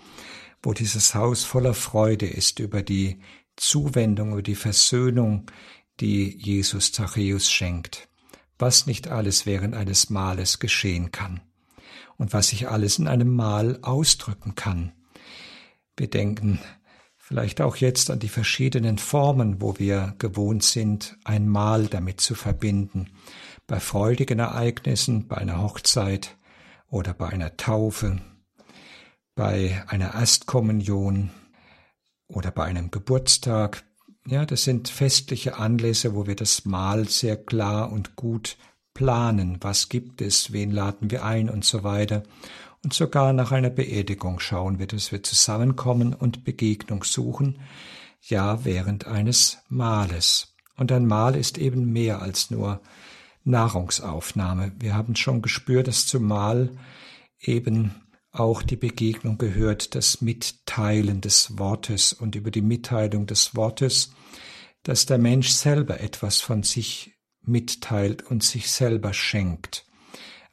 wo 0.64 0.72
dieses 0.72 1.14
Haus 1.14 1.44
voller 1.44 1.74
Freude 1.74 2.26
ist 2.26 2.58
über 2.58 2.82
die 2.82 3.20
Zuwendung, 3.56 4.32
über 4.32 4.42
die 4.42 4.54
Versöhnung, 4.54 5.46
die 6.00 6.36
Jesus 6.36 6.92
Zachäus 6.92 7.50
schenkt. 7.50 8.08
Was 8.58 8.86
nicht 8.86 9.08
alles 9.08 9.46
während 9.46 9.74
eines 9.74 10.10
Mahles 10.10 10.58
geschehen 10.58 11.12
kann 11.12 11.40
und 12.16 12.32
was 12.32 12.48
sich 12.48 12.68
alles 12.68 12.98
in 12.98 13.08
einem 13.08 13.34
Mahl 13.34 13.78
ausdrücken 13.82 14.54
kann. 14.54 14.92
Wir 15.96 16.08
denken 16.08 16.60
vielleicht 17.16 17.60
auch 17.60 17.76
jetzt 17.76 18.10
an 18.10 18.18
die 18.18 18.28
verschiedenen 18.28 18.98
Formen, 18.98 19.60
wo 19.60 19.78
wir 19.78 20.14
gewohnt 20.18 20.62
sind, 20.62 21.16
ein 21.24 21.48
Mahl 21.48 21.86
damit 21.86 22.20
zu 22.20 22.34
verbinden. 22.34 23.10
Bei 23.66 23.80
freudigen 23.80 24.38
Ereignissen, 24.38 25.26
bei 25.26 25.36
einer 25.36 25.60
Hochzeit 25.62 26.36
oder 26.88 27.14
bei 27.14 27.28
einer 27.28 27.56
Taufe, 27.56 28.20
bei 29.34 29.82
einer 29.88 30.14
Erstkommunion 30.14 31.30
oder 32.28 32.50
bei 32.50 32.64
einem 32.64 32.90
Geburtstag. 32.90 33.84
Ja, 34.26 34.46
das 34.46 34.64
sind 34.64 34.88
festliche 34.88 35.58
Anlässe, 35.58 36.14
wo 36.14 36.26
wir 36.26 36.36
das 36.36 36.64
Mahl 36.64 37.08
sehr 37.08 37.36
klar 37.36 37.92
und 37.92 38.16
gut 38.16 38.56
planen. 38.94 39.58
Was 39.60 39.88
gibt 39.88 40.22
es? 40.22 40.52
Wen 40.52 40.70
laden 40.70 41.10
wir 41.10 41.24
ein 41.24 41.50
und 41.50 41.64
so 41.64 41.84
weiter. 41.84 42.22
Und 42.82 42.94
sogar 42.94 43.32
nach 43.32 43.50
einer 43.50 43.70
Beerdigung 43.70 44.40
schauen 44.40 44.78
wir, 44.78 44.86
dass 44.86 45.10
wir 45.10 45.22
zusammenkommen 45.22 46.14
und 46.14 46.44
Begegnung 46.44 47.02
suchen, 47.02 47.58
ja 48.20 48.64
während 48.64 49.06
eines 49.06 49.58
Mahles. 49.68 50.54
Und 50.76 50.92
ein 50.92 51.06
Mahl 51.06 51.36
ist 51.36 51.58
eben 51.58 51.92
mehr 51.92 52.20
als 52.22 52.50
nur 52.50 52.80
Nahrungsaufnahme. 53.44 54.72
Wir 54.78 54.94
haben 54.94 55.16
schon 55.16 55.42
gespürt, 55.42 55.88
dass 55.88 56.06
zum 56.06 56.24
Mahl 56.24 56.70
eben 57.40 57.94
auch 58.34 58.62
die 58.62 58.76
Begegnung 58.76 59.38
gehört, 59.38 59.94
das 59.94 60.20
Mitteilen 60.20 61.20
des 61.20 61.58
Wortes 61.58 62.12
und 62.12 62.34
über 62.34 62.50
die 62.50 62.62
Mitteilung 62.62 63.26
des 63.26 63.54
Wortes, 63.54 64.12
dass 64.82 65.06
der 65.06 65.18
Mensch 65.18 65.48
selber 65.48 66.00
etwas 66.00 66.40
von 66.40 66.62
sich 66.62 67.14
mitteilt 67.42 68.22
und 68.22 68.42
sich 68.42 68.70
selber 68.70 69.12
schenkt 69.12 69.86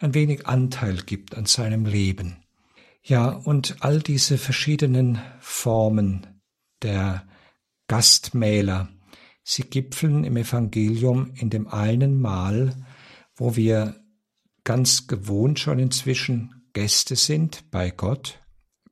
ein 0.02 0.14
wenig 0.14 0.48
Anteil 0.48 0.98
gibt 0.98 1.36
an 1.38 1.46
seinem 1.46 1.86
Leben. 1.86 2.38
Ja, 3.04 3.30
und 3.30 3.78
all 3.82 4.00
diese 4.00 4.38
verschiedenen 4.38 5.20
Formen 5.40 6.42
der 6.82 7.28
Gastmähler, 7.88 8.90
sie 9.44 9.64
gipfeln 9.64 10.24
im 10.24 10.38
Evangelium 10.38 11.32
in 11.36 11.50
dem 11.50 11.68
einen 11.68 12.20
Mal, 12.20 12.76
wo 13.36 13.56
wir 13.56 14.04
ganz 14.64 15.08
gewohnt 15.08 15.60
schon 15.60 15.80
inzwischen 15.80 16.61
Gäste 16.74 17.16
sind 17.16 17.70
bei 17.72 17.92
Gott, 17.92 18.40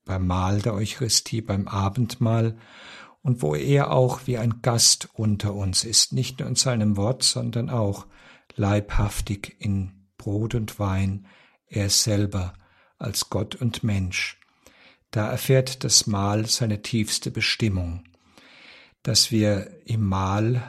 beim 0.05 0.27
Mahl 0.27 0.61
der 0.61 0.73
Eucharistie, 0.73 1.41
beim 1.41 1.67
Abendmahl, 1.67 2.57
und 3.21 3.41
wo 3.41 3.55
er 3.55 3.91
auch 3.91 4.21
wie 4.25 4.37
ein 4.37 4.61
Gast 4.61 5.09
unter 5.13 5.53
uns 5.53 5.83
ist, 5.83 6.13
nicht 6.13 6.39
nur 6.39 6.47
in 6.47 6.55
seinem 6.55 6.97
Wort, 6.97 7.23
sondern 7.23 7.69
auch 7.69 8.07
leibhaftig 8.55 9.57
in 9.59 10.07
Brot 10.17 10.55
und 10.55 10.79
Wein, 10.79 11.27
er 11.67 11.89
selber 11.89 12.53
als 12.97 13.29
Gott 13.29 13.55
und 13.55 13.83
Mensch. 13.83 14.39
Da 15.11 15.29
erfährt 15.29 15.83
das 15.83 16.07
Mahl 16.07 16.45
seine 16.45 16.81
tiefste 16.81 17.31
Bestimmung, 17.31 18.03
dass 19.03 19.31
wir 19.31 19.81
im 19.85 20.05
Mahl 20.05 20.63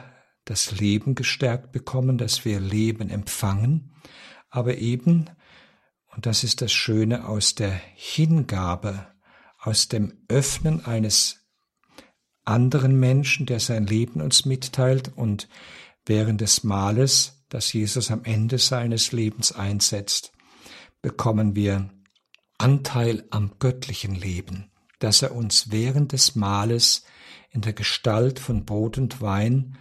das 0.45 0.71
Leben 0.71 1.15
gestärkt 1.15 1.71
bekommen, 1.71 2.17
dass 2.17 2.45
wir 2.45 2.59
Leben 2.59 3.09
empfangen, 3.09 3.93
aber 4.49 4.77
eben, 4.77 5.29
und 6.15 6.25
das 6.25 6.43
ist 6.43 6.61
das 6.61 6.71
Schöne 6.71 7.27
aus 7.27 7.55
der 7.55 7.71
Hingabe, 7.95 9.07
aus 9.59 9.87
dem 9.87 10.13
Öffnen 10.27 10.85
eines 10.85 11.41
anderen 12.43 12.99
Menschen, 12.99 13.45
der 13.45 13.59
sein 13.59 13.85
Leben 13.85 14.21
uns 14.21 14.45
mitteilt 14.45 15.11
und 15.15 15.47
während 16.05 16.41
des 16.41 16.63
Mahles 16.63 17.43
das 17.49 17.71
Jesus 17.73 18.11
am 18.11 18.23
Ende 18.23 18.57
seines 18.57 19.11
Lebens 19.11 19.51
einsetzt, 19.51 20.31
bekommen 21.01 21.55
wir 21.55 21.89
Anteil 22.57 23.25
am 23.29 23.57
göttlichen 23.59 24.15
Leben, 24.15 24.71
das 24.99 25.21
er 25.21 25.35
uns 25.35 25.71
während 25.71 26.11
des 26.11 26.35
Mahles 26.35 27.03
in 27.49 27.61
der 27.61 27.73
Gestalt 27.73 28.39
von 28.39 28.65
Brot 28.65 28.97
und 28.97 29.21
Wein 29.21 29.77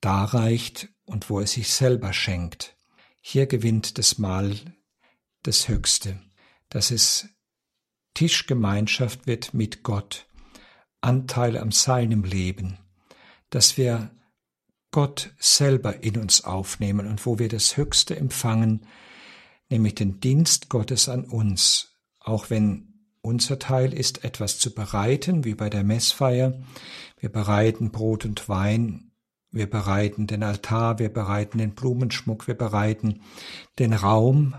darreicht 0.00 0.88
und 1.04 1.30
wo 1.30 1.40
er 1.40 1.46
sich 1.46 1.68
selber 1.68 2.12
schenkt. 2.12 2.76
Hier 3.20 3.46
gewinnt 3.46 3.98
das 3.98 4.18
Mahl 4.18 4.56
das 5.44 5.68
Höchste, 5.68 6.20
dass 6.68 6.90
es 6.90 7.28
Tischgemeinschaft 8.14 9.26
wird 9.26 9.54
mit 9.54 9.82
Gott, 9.84 10.26
Anteil 11.00 11.56
am 11.56 11.70
seinem 11.70 12.24
Leben, 12.24 12.78
dass 13.50 13.76
wir 13.76 14.10
Gott 14.90 15.34
selber 15.38 16.02
in 16.02 16.18
uns 16.18 16.44
aufnehmen 16.44 17.06
und 17.06 17.24
wo 17.26 17.38
wir 17.38 17.48
das 17.48 17.76
Höchste 17.76 18.16
empfangen, 18.16 18.86
nämlich 19.68 19.94
den 19.94 20.20
Dienst 20.20 20.68
Gottes 20.68 21.08
an 21.08 21.24
uns, 21.24 21.94
auch 22.20 22.50
wenn 22.50 22.94
unser 23.20 23.58
Teil 23.58 23.92
ist, 23.92 24.24
etwas 24.24 24.58
zu 24.58 24.74
bereiten, 24.74 25.44
wie 25.44 25.54
bei 25.54 25.68
der 25.70 25.82
Messfeier. 25.82 26.62
Wir 27.18 27.30
bereiten 27.30 27.90
Brot 27.90 28.24
und 28.24 28.48
Wein, 28.48 29.12
wir 29.50 29.68
bereiten 29.68 30.26
den 30.26 30.42
Altar, 30.42 30.98
wir 30.98 31.12
bereiten 31.12 31.58
den 31.58 31.74
Blumenschmuck, 31.74 32.46
wir 32.46 32.54
bereiten 32.56 33.22
den 33.78 33.94
Raum, 33.94 34.54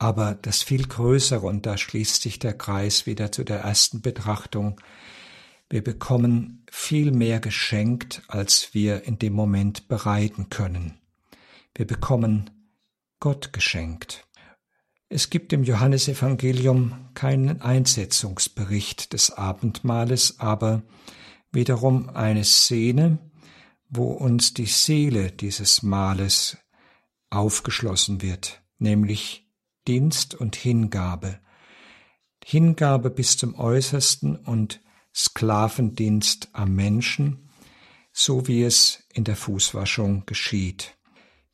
aber 0.00 0.34
das 0.34 0.62
viel 0.62 0.88
Größere, 0.88 1.46
und 1.46 1.66
da 1.66 1.76
schließt 1.76 2.22
sich 2.22 2.38
der 2.38 2.54
Kreis 2.54 3.04
wieder 3.04 3.30
zu 3.30 3.44
der 3.44 3.60
ersten 3.60 4.00
Betrachtung, 4.00 4.80
wir 5.68 5.84
bekommen 5.84 6.64
viel 6.70 7.12
mehr 7.12 7.38
geschenkt, 7.38 8.22
als 8.26 8.72
wir 8.72 9.04
in 9.04 9.18
dem 9.18 9.34
Moment 9.34 9.88
bereiten 9.88 10.48
können. 10.48 10.98
Wir 11.76 11.86
bekommen 11.86 12.50
Gott 13.20 13.52
geschenkt. 13.52 14.26
Es 15.10 15.28
gibt 15.28 15.52
im 15.52 15.64
Johannesevangelium 15.64 17.10
keinen 17.12 17.60
Einsetzungsbericht 17.60 19.12
des 19.12 19.30
Abendmahles, 19.30 20.40
aber 20.40 20.82
wiederum 21.52 22.08
eine 22.08 22.44
Szene, 22.44 23.18
wo 23.90 24.12
uns 24.12 24.54
die 24.54 24.66
Seele 24.66 25.30
dieses 25.30 25.82
Mahles 25.82 26.56
aufgeschlossen 27.28 28.22
wird, 28.22 28.62
nämlich 28.78 29.49
Dienst 29.90 30.36
und 30.36 30.54
Hingabe. 30.54 31.40
Hingabe 32.44 33.10
bis 33.10 33.36
zum 33.36 33.56
Äußersten 33.56 34.36
und 34.36 34.80
Sklavendienst 35.12 36.48
am 36.52 36.76
Menschen, 36.76 37.50
so 38.12 38.46
wie 38.46 38.62
es 38.62 39.02
in 39.12 39.24
der 39.24 39.34
Fußwaschung 39.34 40.26
geschieht. 40.26 40.96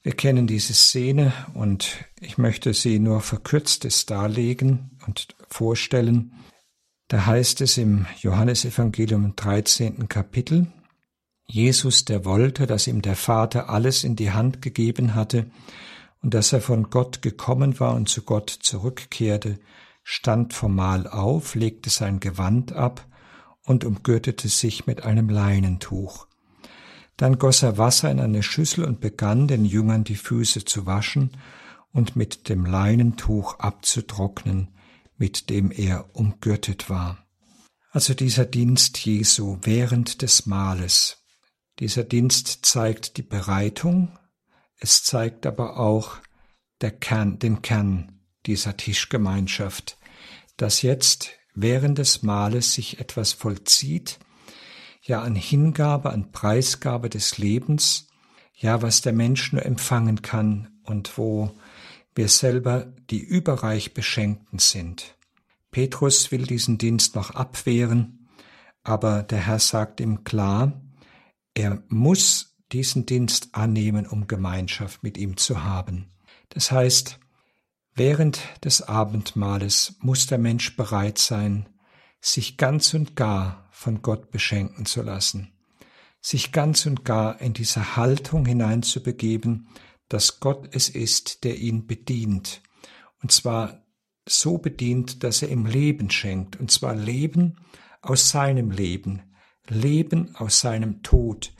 Wir 0.03 0.13
kennen 0.13 0.47
diese 0.47 0.75
Szene 0.75 1.33
und 1.55 2.05
ich 2.21 2.37
möchte 2.37 2.75
sie 2.75 2.99
nur 2.99 3.23
verkürztes 3.23 4.05
darlegen 4.05 4.99
und 5.07 5.29
vorstellen. 5.49 6.35
Da 7.09 7.25
heißt 7.25 7.63
es 7.63 7.79
im 7.79 8.05
Johannesevangelium 8.21 9.25
im 9.25 9.37
13. 9.37 10.11
Kapitel, 10.11 10.67
Jesus, 11.47 12.05
der 12.05 12.27
wollte, 12.27 12.67
dass 12.67 12.87
ihm 12.87 13.01
der 13.01 13.17
Vater 13.17 13.71
alles 13.71 14.05
in 14.05 14.15
die 14.15 14.33
Hand 14.33 14.61
gegeben 14.61 15.15
hatte 15.15 15.47
und 16.27 16.35
dass 16.35 16.53
er 16.53 16.61
von 16.61 16.91
Gott 16.91 17.23
gekommen 17.23 17.79
war 17.79 17.95
und 17.95 18.09
zu 18.09 18.23
Gott 18.23 18.51
zurückkehrte, 18.51 19.61
stand 20.03 20.55
vom 20.55 20.75
Mahl 20.75 21.07
auf, 21.07 21.55
legte 21.55 21.89
sein 21.89 22.19
Gewand 22.19 22.73
ab 22.73 23.07
und 23.63 23.85
umgürtete 23.85 24.49
sich 24.49 24.89
mit 24.89 25.05
einem 25.05 25.29
Leinentuch. 25.29 26.27
Dann 27.17 27.39
goss 27.39 27.63
er 27.63 27.79
Wasser 27.79 28.11
in 28.11 28.19
eine 28.19 28.43
Schüssel 28.43 28.83
und 28.83 28.99
begann 28.99 29.47
den 29.47 29.65
Jüngern 29.65 30.03
die 30.03 30.17
Füße 30.17 30.65
zu 30.65 30.85
waschen 30.85 31.31
und 31.93 32.17
mit 32.17 32.49
dem 32.49 32.67
Leinentuch 32.67 33.61
abzutrocknen, 33.61 34.75
mit 35.17 35.49
dem 35.49 35.71
er 35.71 36.11
umgürtet 36.13 36.91
war. 36.91 37.25
Also 37.93 38.15
dieser 38.15 38.47
Dienst 38.47 38.99
Jesu 38.99 39.59
während 39.63 40.23
des 40.23 40.45
Mahles. 40.45 41.19
Dieser 41.79 42.03
Dienst 42.03 42.67
zeigt 42.67 43.17
die 43.17 43.23
Bereitung, 43.23 44.19
es 44.79 45.03
zeigt 45.03 45.47
aber 45.47 45.79
auch 45.79 46.17
der 46.81 46.91
Kern, 46.91 47.39
den 47.39 47.63
Kern 47.63 48.21
dieser 48.45 48.77
Tischgemeinschaft, 48.77 49.99
dass 50.57 50.83
jetzt 50.83 51.31
während 51.55 51.99
des 51.99 52.23
Mahles 52.23 52.75
sich 52.75 53.01
etwas 53.01 53.33
vollzieht, 53.33 54.19
ja 55.03 55.23
an 55.23 55.35
Hingabe, 55.35 56.11
an 56.11 56.33
Preisgabe 56.33 57.09
des 57.09 57.39
Lebens, 57.39 58.09
ja 58.55 58.83
was 58.83 59.01
der 59.01 59.13
Mensch 59.13 59.53
nur 59.53 59.65
empfangen 59.65 60.23
kann 60.23 60.79
und 60.83 61.17
wo 61.19 61.57
wir 62.15 62.29
selber 62.29 62.93
die 63.11 63.21
überreich 63.21 63.95
Beschenkten 63.95 64.59
sind. 64.59 65.17
Petrus 65.71 66.31
will 66.33 66.47
diesen 66.47 66.79
Dienst 66.79 67.15
noch 67.15 67.31
abwehren, 67.31 68.29
aber 68.83 69.23
der 69.23 69.47
Herr 69.47 69.59
sagt 69.59 70.01
ihm 70.01 70.25
klar, 70.25 70.81
er 71.55 71.83
muss 71.89 72.56
diesen 72.73 73.07
Dienst 73.07 73.51
annehmen, 73.53 74.07
um 74.07 74.27
Gemeinschaft 74.27 75.03
mit 75.03 75.19
ihm 75.19 75.37
zu 75.37 75.65
haben. 75.65 76.11
Das 76.49 76.71
heißt, 76.71 77.21
während 77.95 78.41
des 78.65 78.83
Abendmahles 78.83 79.97
muss 80.01 80.27
der 80.27 80.39
Mensch 80.39 80.77
bereit 80.77 81.19
sein, 81.19 81.69
sich 82.21 82.57
ganz 82.57 82.93
und 82.95 83.15
gar 83.15 83.69
von 83.71 84.03
Gott 84.03 84.31
beschenken 84.31 84.87
zu 84.87 85.03
lassen, 85.03 85.53
sich 86.21 86.51
ganz 86.51 86.87
und 86.87 87.05
gar 87.05 87.41
in 87.41 87.53
diese 87.53 87.97
Haltung 87.97 88.47
hineinzubegeben, 88.47 89.69
dass 90.09 90.41
Gott 90.41 90.69
es 90.73 90.89
ist, 90.89 91.45
der 91.45 91.57
ihn 91.57 91.87
bedient, 91.87 92.63
und 93.23 93.33
zwar 93.33 93.85
so 94.29 94.59
bedient, 94.59 95.23
dass 95.23 95.43
er 95.43 95.51
ihm 95.51 95.67
Leben 95.67 96.11
schenkt, 96.11 96.59
und 96.59 96.71
zwar 96.71 96.95
Leben 96.95 97.59
aus 98.03 98.31
seinem 98.31 98.71
Leben, 98.71 99.23
Leben 99.69 100.35
aus 100.37 100.61
seinem 100.61 101.03
Tod, 101.03 101.53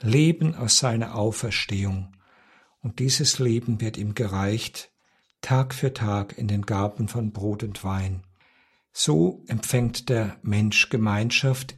Leben 0.00 0.54
aus 0.54 0.78
seiner 0.78 1.14
Auferstehung. 1.14 2.12
Und 2.80 2.98
dieses 2.98 3.38
Leben 3.38 3.80
wird 3.80 3.96
ihm 3.96 4.14
gereicht, 4.14 4.90
Tag 5.40 5.74
für 5.74 5.92
Tag 5.92 6.36
in 6.36 6.48
den 6.48 6.62
Gaben 6.62 7.08
von 7.08 7.32
Brot 7.32 7.62
und 7.62 7.82
Wein. 7.84 8.24
So 8.92 9.44
empfängt 9.46 10.08
der 10.08 10.38
Mensch 10.42 10.88
Gemeinschaft 10.88 11.76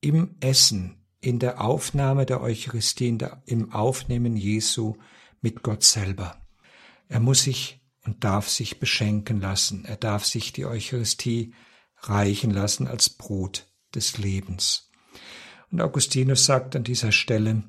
im 0.00 0.36
Essen, 0.40 0.96
in 1.20 1.38
der 1.38 1.60
Aufnahme 1.60 2.26
der 2.26 2.40
Eucharistie, 2.40 3.16
im 3.46 3.72
Aufnehmen 3.72 4.36
Jesu 4.36 4.96
mit 5.40 5.62
Gott 5.62 5.84
selber. 5.84 6.42
Er 7.08 7.20
muss 7.20 7.42
sich 7.42 7.80
und 8.04 8.24
darf 8.24 8.48
sich 8.48 8.80
beschenken 8.80 9.40
lassen, 9.40 9.84
er 9.84 9.96
darf 9.96 10.24
sich 10.24 10.52
die 10.52 10.66
Eucharistie 10.66 11.54
reichen 11.98 12.50
lassen 12.50 12.88
als 12.88 13.10
Brot 13.10 13.68
des 13.94 14.18
Lebens. 14.18 14.91
Und 15.72 15.80
Augustinus 15.80 16.44
sagt 16.44 16.76
an 16.76 16.84
dieser 16.84 17.12
Stelle, 17.12 17.64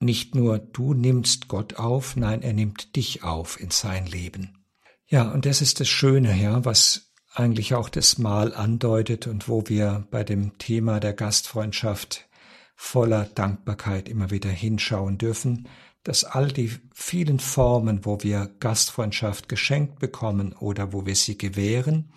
nicht 0.00 0.34
nur 0.34 0.58
du 0.58 0.94
nimmst 0.94 1.48
Gott 1.48 1.74
auf, 1.74 2.16
nein, 2.16 2.40
er 2.40 2.54
nimmt 2.54 2.96
dich 2.96 3.22
auf 3.22 3.60
in 3.60 3.70
sein 3.70 4.06
Leben. 4.06 4.64
Ja, 5.06 5.30
und 5.30 5.44
das 5.44 5.60
ist 5.60 5.80
das 5.80 5.88
Schöne, 5.88 6.34
ja, 6.40 6.64
was 6.64 7.12
eigentlich 7.34 7.74
auch 7.74 7.90
das 7.90 8.16
Mahl 8.16 8.54
andeutet 8.54 9.26
und 9.26 9.48
wo 9.48 9.64
wir 9.66 10.06
bei 10.10 10.24
dem 10.24 10.56
Thema 10.56 10.98
der 10.98 11.12
Gastfreundschaft 11.12 12.26
voller 12.74 13.26
Dankbarkeit 13.26 14.08
immer 14.08 14.30
wieder 14.30 14.48
hinschauen 14.48 15.18
dürfen, 15.18 15.68
dass 16.02 16.24
all 16.24 16.48
die 16.48 16.72
vielen 16.94 17.38
Formen, 17.38 18.06
wo 18.06 18.22
wir 18.22 18.50
Gastfreundschaft 18.58 19.50
geschenkt 19.50 19.98
bekommen 19.98 20.54
oder 20.54 20.94
wo 20.94 21.04
wir 21.04 21.14
sie 21.14 21.36
gewähren, 21.36 22.10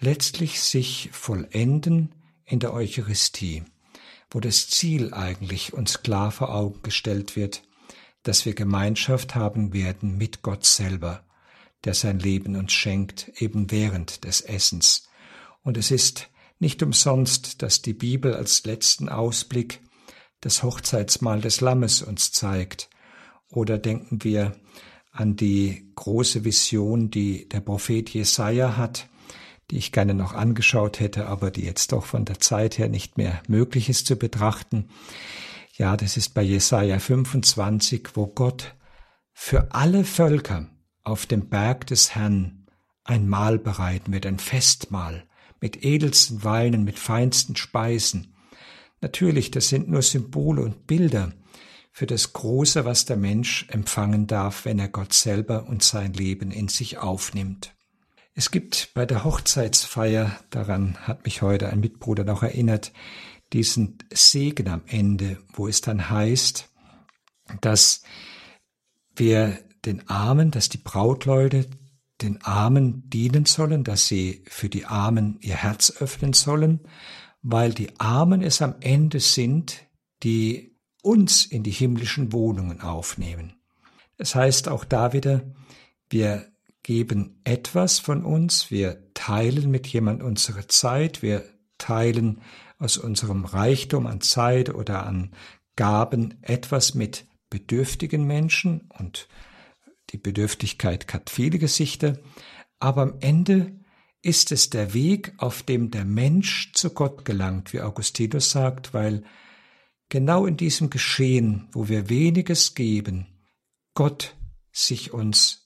letztlich 0.00 0.60
sich 0.60 1.10
vollenden 1.12 2.14
in 2.44 2.60
der 2.60 2.72
Eucharistie, 2.72 3.64
wo 4.32 4.40
das 4.40 4.68
Ziel 4.68 5.12
eigentlich 5.12 5.74
uns 5.74 6.02
klar 6.02 6.32
vor 6.32 6.54
Augen 6.54 6.82
gestellt 6.82 7.36
wird, 7.36 7.62
dass 8.22 8.46
wir 8.46 8.54
Gemeinschaft 8.54 9.34
haben 9.34 9.72
werden 9.72 10.16
mit 10.16 10.42
Gott 10.42 10.64
selber, 10.64 11.24
der 11.84 11.94
sein 11.94 12.18
Leben 12.18 12.56
uns 12.56 12.72
schenkt, 12.72 13.30
eben 13.36 13.70
während 13.70 14.24
des 14.24 14.40
Essens. 14.40 15.08
Und 15.62 15.76
es 15.76 15.90
ist 15.90 16.30
nicht 16.58 16.82
umsonst, 16.82 17.62
dass 17.62 17.82
die 17.82 17.92
Bibel 17.92 18.34
als 18.34 18.64
letzten 18.64 19.08
Ausblick 19.08 19.80
das 20.40 20.62
Hochzeitsmahl 20.62 21.40
des 21.40 21.60
Lammes 21.60 22.02
uns 22.02 22.32
zeigt. 22.32 22.88
Oder 23.48 23.78
denken 23.78 24.24
wir 24.24 24.56
an 25.10 25.36
die 25.36 25.92
große 25.94 26.44
Vision, 26.44 27.10
die 27.10 27.48
der 27.48 27.60
Prophet 27.60 28.08
Jesaja 28.10 28.76
hat, 28.76 29.08
die 29.72 29.78
ich 29.78 29.90
gerne 29.90 30.12
noch 30.12 30.34
angeschaut 30.34 31.00
hätte, 31.00 31.28
aber 31.28 31.50
die 31.50 31.64
jetzt 31.64 31.92
doch 31.92 32.04
von 32.04 32.26
der 32.26 32.38
Zeit 32.38 32.76
her 32.76 32.90
nicht 32.90 33.16
mehr 33.16 33.42
möglich 33.48 33.88
ist 33.88 34.06
zu 34.06 34.16
betrachten. 34.16 34.90
Ja, 35.72 35.96
das 35.96 36.18
ist 36.18 36.34
bei 36.34 36.42
Jesaja 36.42 36.98
25, 36.98 38.10
wo 38.12 38.26
Gott 38.26 38.74
für 39.32 39.72
alle 39.72 40.04
Völker 40.04 40.68
auf 41.04 41.24
dem 41.24 41.48
Berg 41.48 41.86
des 41.86 42.14
Herrn 42.14 42.66
ein 43.02 43.26
Mahl 43.26 43.58
bereiten 43.58 44.12
wird, 44.12 44.26
ein 44.26 44.38
Festmahl 44.38 45.24
mit 45.58 45.82
edelsten 45.82 46.44
Weinen, 46.44 46.84
mit 46.84 46.98
feinsten 46.98 47.56
Speisen. 47.56 48.34
Natürlich, 49.00 49.52
das 49.52 49.70
sind 49.70 49.88
nur 49.88 50.02
Symbole 50.02 50.60
und 50.60 50.86
Bilder 50.86 51.32
für 51.92 52.06
das 52.06 52.34
Große, 52.34 52.84
was 52.84 53.06
der 53.06 53.16
Mensch 53.16 53.66
empfangen 53.70 54.26
darf, 54.26 54.66
wenn 54.66 54.78
er 54.78 54.88
Gott 54.88 55.14
selber 55.14 55.66
und 55.66 55.82
sein 55.82 56.12
Leben 56.12 56.50
in 56.50 56.68
sich 56.68 56.98
aufnimmt. 56.98 57.74
Es 58.34 58.50
gibt 58.50 58.92
bei 58.94 59.04
der 59.04 59.24
Hochzeitsfeier, 59.24 60.38
daran 60.50 60.96
hat 61.06 61.24
mich 61.24 61.42
heute 61.42 61.68
ein 61.68 61.80
Mitbruder 61.80 62.24
noch 62.24 62.42
erinnert, 62.42 62.92
diesen 63.52 63.98
Segen 64.10 64.68
am 64.68 64.82
Ende, 64.86 65.38
wo 65.52 65.68
es 65.68 65.82
dann 65.82 66.08
heißt, 66.08 66.70
dass 67.60 68.02
wir 69.14 69.58
den 69.84 70.08
Armen, 70.08 70.50
dass 70.50 70.70
die 70.70 70.78
Brautleute 70.78 71.68
den 72.22 72.40
Armen 72.42 73.08
dienen 73.10 73.44
sollen, 73.44 73.84
dass 73.84 74.06
sie 74.06 74.44
für 74.48 74.68
die 74.68 74.86
Armen 74.86 75.38
ihr 75.40 75.56
Herz 75.56 75.92
öffnen 75.98 76.32
sollen, 76.32 76.80
weil 77.42 77.74
die 77.74 77.98
Armen 77.98 78.42
es 78.42 78.62
am 78.62 78.76
Ende 78.80 79.20
sind, 79.20 79.86
die 80.22 80.78
uns 81.02 81.44
in 81.44 81.64
die 81.64 81.72
himmlischen 81.72 82.32
Wohnungen 82.32 82.80
aufnehmen. 82.80 83.54
Das 84.16 84.34
heißt 84.34 84.68
auch 84.68 84.84
da 84.84 85.12
wieder, 85.12 85.42
wir 86.08 86.51
geben 86.82 87.40
etwas 87.44 87.98
von 87.98 88.24
uns, 88.24 88.70
wir 88.70 89.12
teilen 89.14 89.70
mit 89.70 89.86
jemand 89.86 90.22
unsere 90.22 90.66
Zeit, 90.66 91.22
wir 91.22 91.44
teilen 91.78 92.40
aus 92.78 92.98
unserem 92.98 93.44
Reichtum 93.44 94.06
an 94.06 94.20
Zeit 94.20 94.74
oder 94.74 95.06
an 95.06 95.32
Gaben 95.76 96.42
etwas 96.42 96.94
mit 96.94 97.26
bedürftigen 97.50 98.26
Menschen. 98.26 98.88
Und 98.98 99.28
die 100.10 100.18
Bedürftigkeit 100.18 101.12
hat 101.12 101.30
viele 101.30 101.58
Gesichter, 101.58 102.18
aber 102.80 103.02
am 103.02 103.14
Ende 103.20 103.80
ist 104.22 104.52
es 104.52 104.70
der 104.70 104.94
Weg, 104.94 105.34
auf 105.38 105.62
dem 105.62 105.90
der 105.90 106.04
Mensch 106.04 106.72
zu 106.74 106.90
Gott 106.90 107.24
gelangt, 107.24 107.72
wie 107.72 107.80
Augustinus 107.80 108.50
sagt, 108.50 108.94
weil 108.94 109.24
genau 110.08 110.46
in 110.46 110.56
diesem 110.56 110.90
Geschehen, 110.90 111.68
wo 111.72 111.88
wir 111.88 112.08
weniges 112.08 112.74
geben, 112.74 113.26
Gott 113.94 114.36
sich 114.72 115.12
uns 115.12 115.61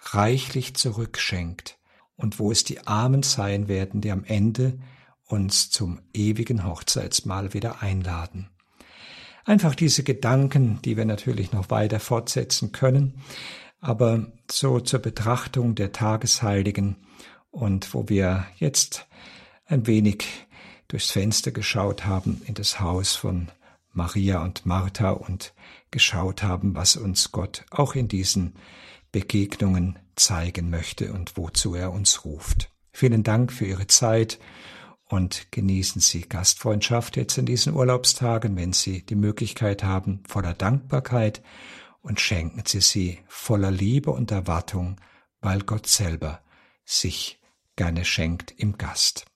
reichlich 0.00 0.74
zurückschenkt 0.74 1.78
und 2.16 2.38
wo 2.38 2.50
es 2.50 2.64
die 2.64 2.86
Armen 2.86 3.22
sein 3.22 3.68
werden, 3.68 4.00
die 4.00 4.10
am 4.10 4.24
Ende 4.24 4.78
uns 5.26 5.70
zum 5.70 6.00
ewigen 6.12 6.64
Hochzeitsmahl 6.64 7.54
wieder 7.54 7.82
einladen. 7.82 8.48
Einfach 9.44 9.74
diese 9.74 10.02
Gedanken, 10.02 10.80
die 10.84 10.96
wir 10.96 11.04
natürlich 11.04 11.52
noch 11.52 11.70
weiter 11.70 12.00
fortsetzen 12.00 12.72
können, 12.72 13.22
aber 13.80 14.26
so 14.50 14.80
zur 14.80 15.00
Betrachtung 15.00 15.74
der 15.74 15.92
Tagesheiligen 15.92 16.96
und 17.50 17.94
wo 17.94 18.08
wir 18.08 18.46
jetzt 18.56 19.06
ein 19.66 19.86
wenig 19.86 20.24
durchs 20.88 21.10
Fenster 21.10 21.50
geschaut 21.50 22.06
haben 22.06 22.42
in 22.46 22.54
das 22.54 22.80
Haus 22.80 23.14
von 23.14 23.48
Maria 23.92 24.42
und 24.42 24.66
Martha 24.66 25.10
und 25.10 25.52
geschaut 25.90 26.42
haben, 26.42 26.74
was 26.74 26.96
uns 26.96 27.32
Gott 27.32 27.64
auch 27.70 27.94
in 27.94 28.08
diesen 28.08 28.54
Begegnungen 29.18 29.98
zeigen 30.14 30.70
möchte 30.70 31.12
und 31.12 31.36
wozu 31.36 31.74
er 31.74 31.90
uns 31.90 32.24
ruft. 32.24 32.70
Vielen 32.92 33.24
Dank 33.24 33.52
für 33.52 33.64
Ihre 33.64 33.88
Zeit 33.88 34.38
und 35.06 35.50
genießen 35.50 36.00
Sie 36.00 36.20
Gastfreundschaft 36.20 37.16
jetzt 37.16 37.36
in 37.36 37.44
diesen 37.44 37.74
Urlaubstagen, 37.74 38.54
wenn 38.54 38.72
Sie 38.72 39.04
die 39.04 39.16
Möglichkeit 39.16 39.82
haben, 39.82 40.22
voller 40.28 40.54
Dankbarkeit 40.54 41.42
und 42.00 42.20
schenken 42.20 42.62
Sie 42.64 42.80
sie 42.80 43.18
voller 43.26 43.72
Liebe 43.72 44.12
und 44.12 44.30
Erwartung, 44.30 45.00
weil 45.40 45.62
Gott 45.62 45.88
selber 45.88 46.40
sich 46.84 47.40
gerne 47.74 48.04
schenkt 48.04 48.54
im 48.56 48.78
Gast. 48.78 49.27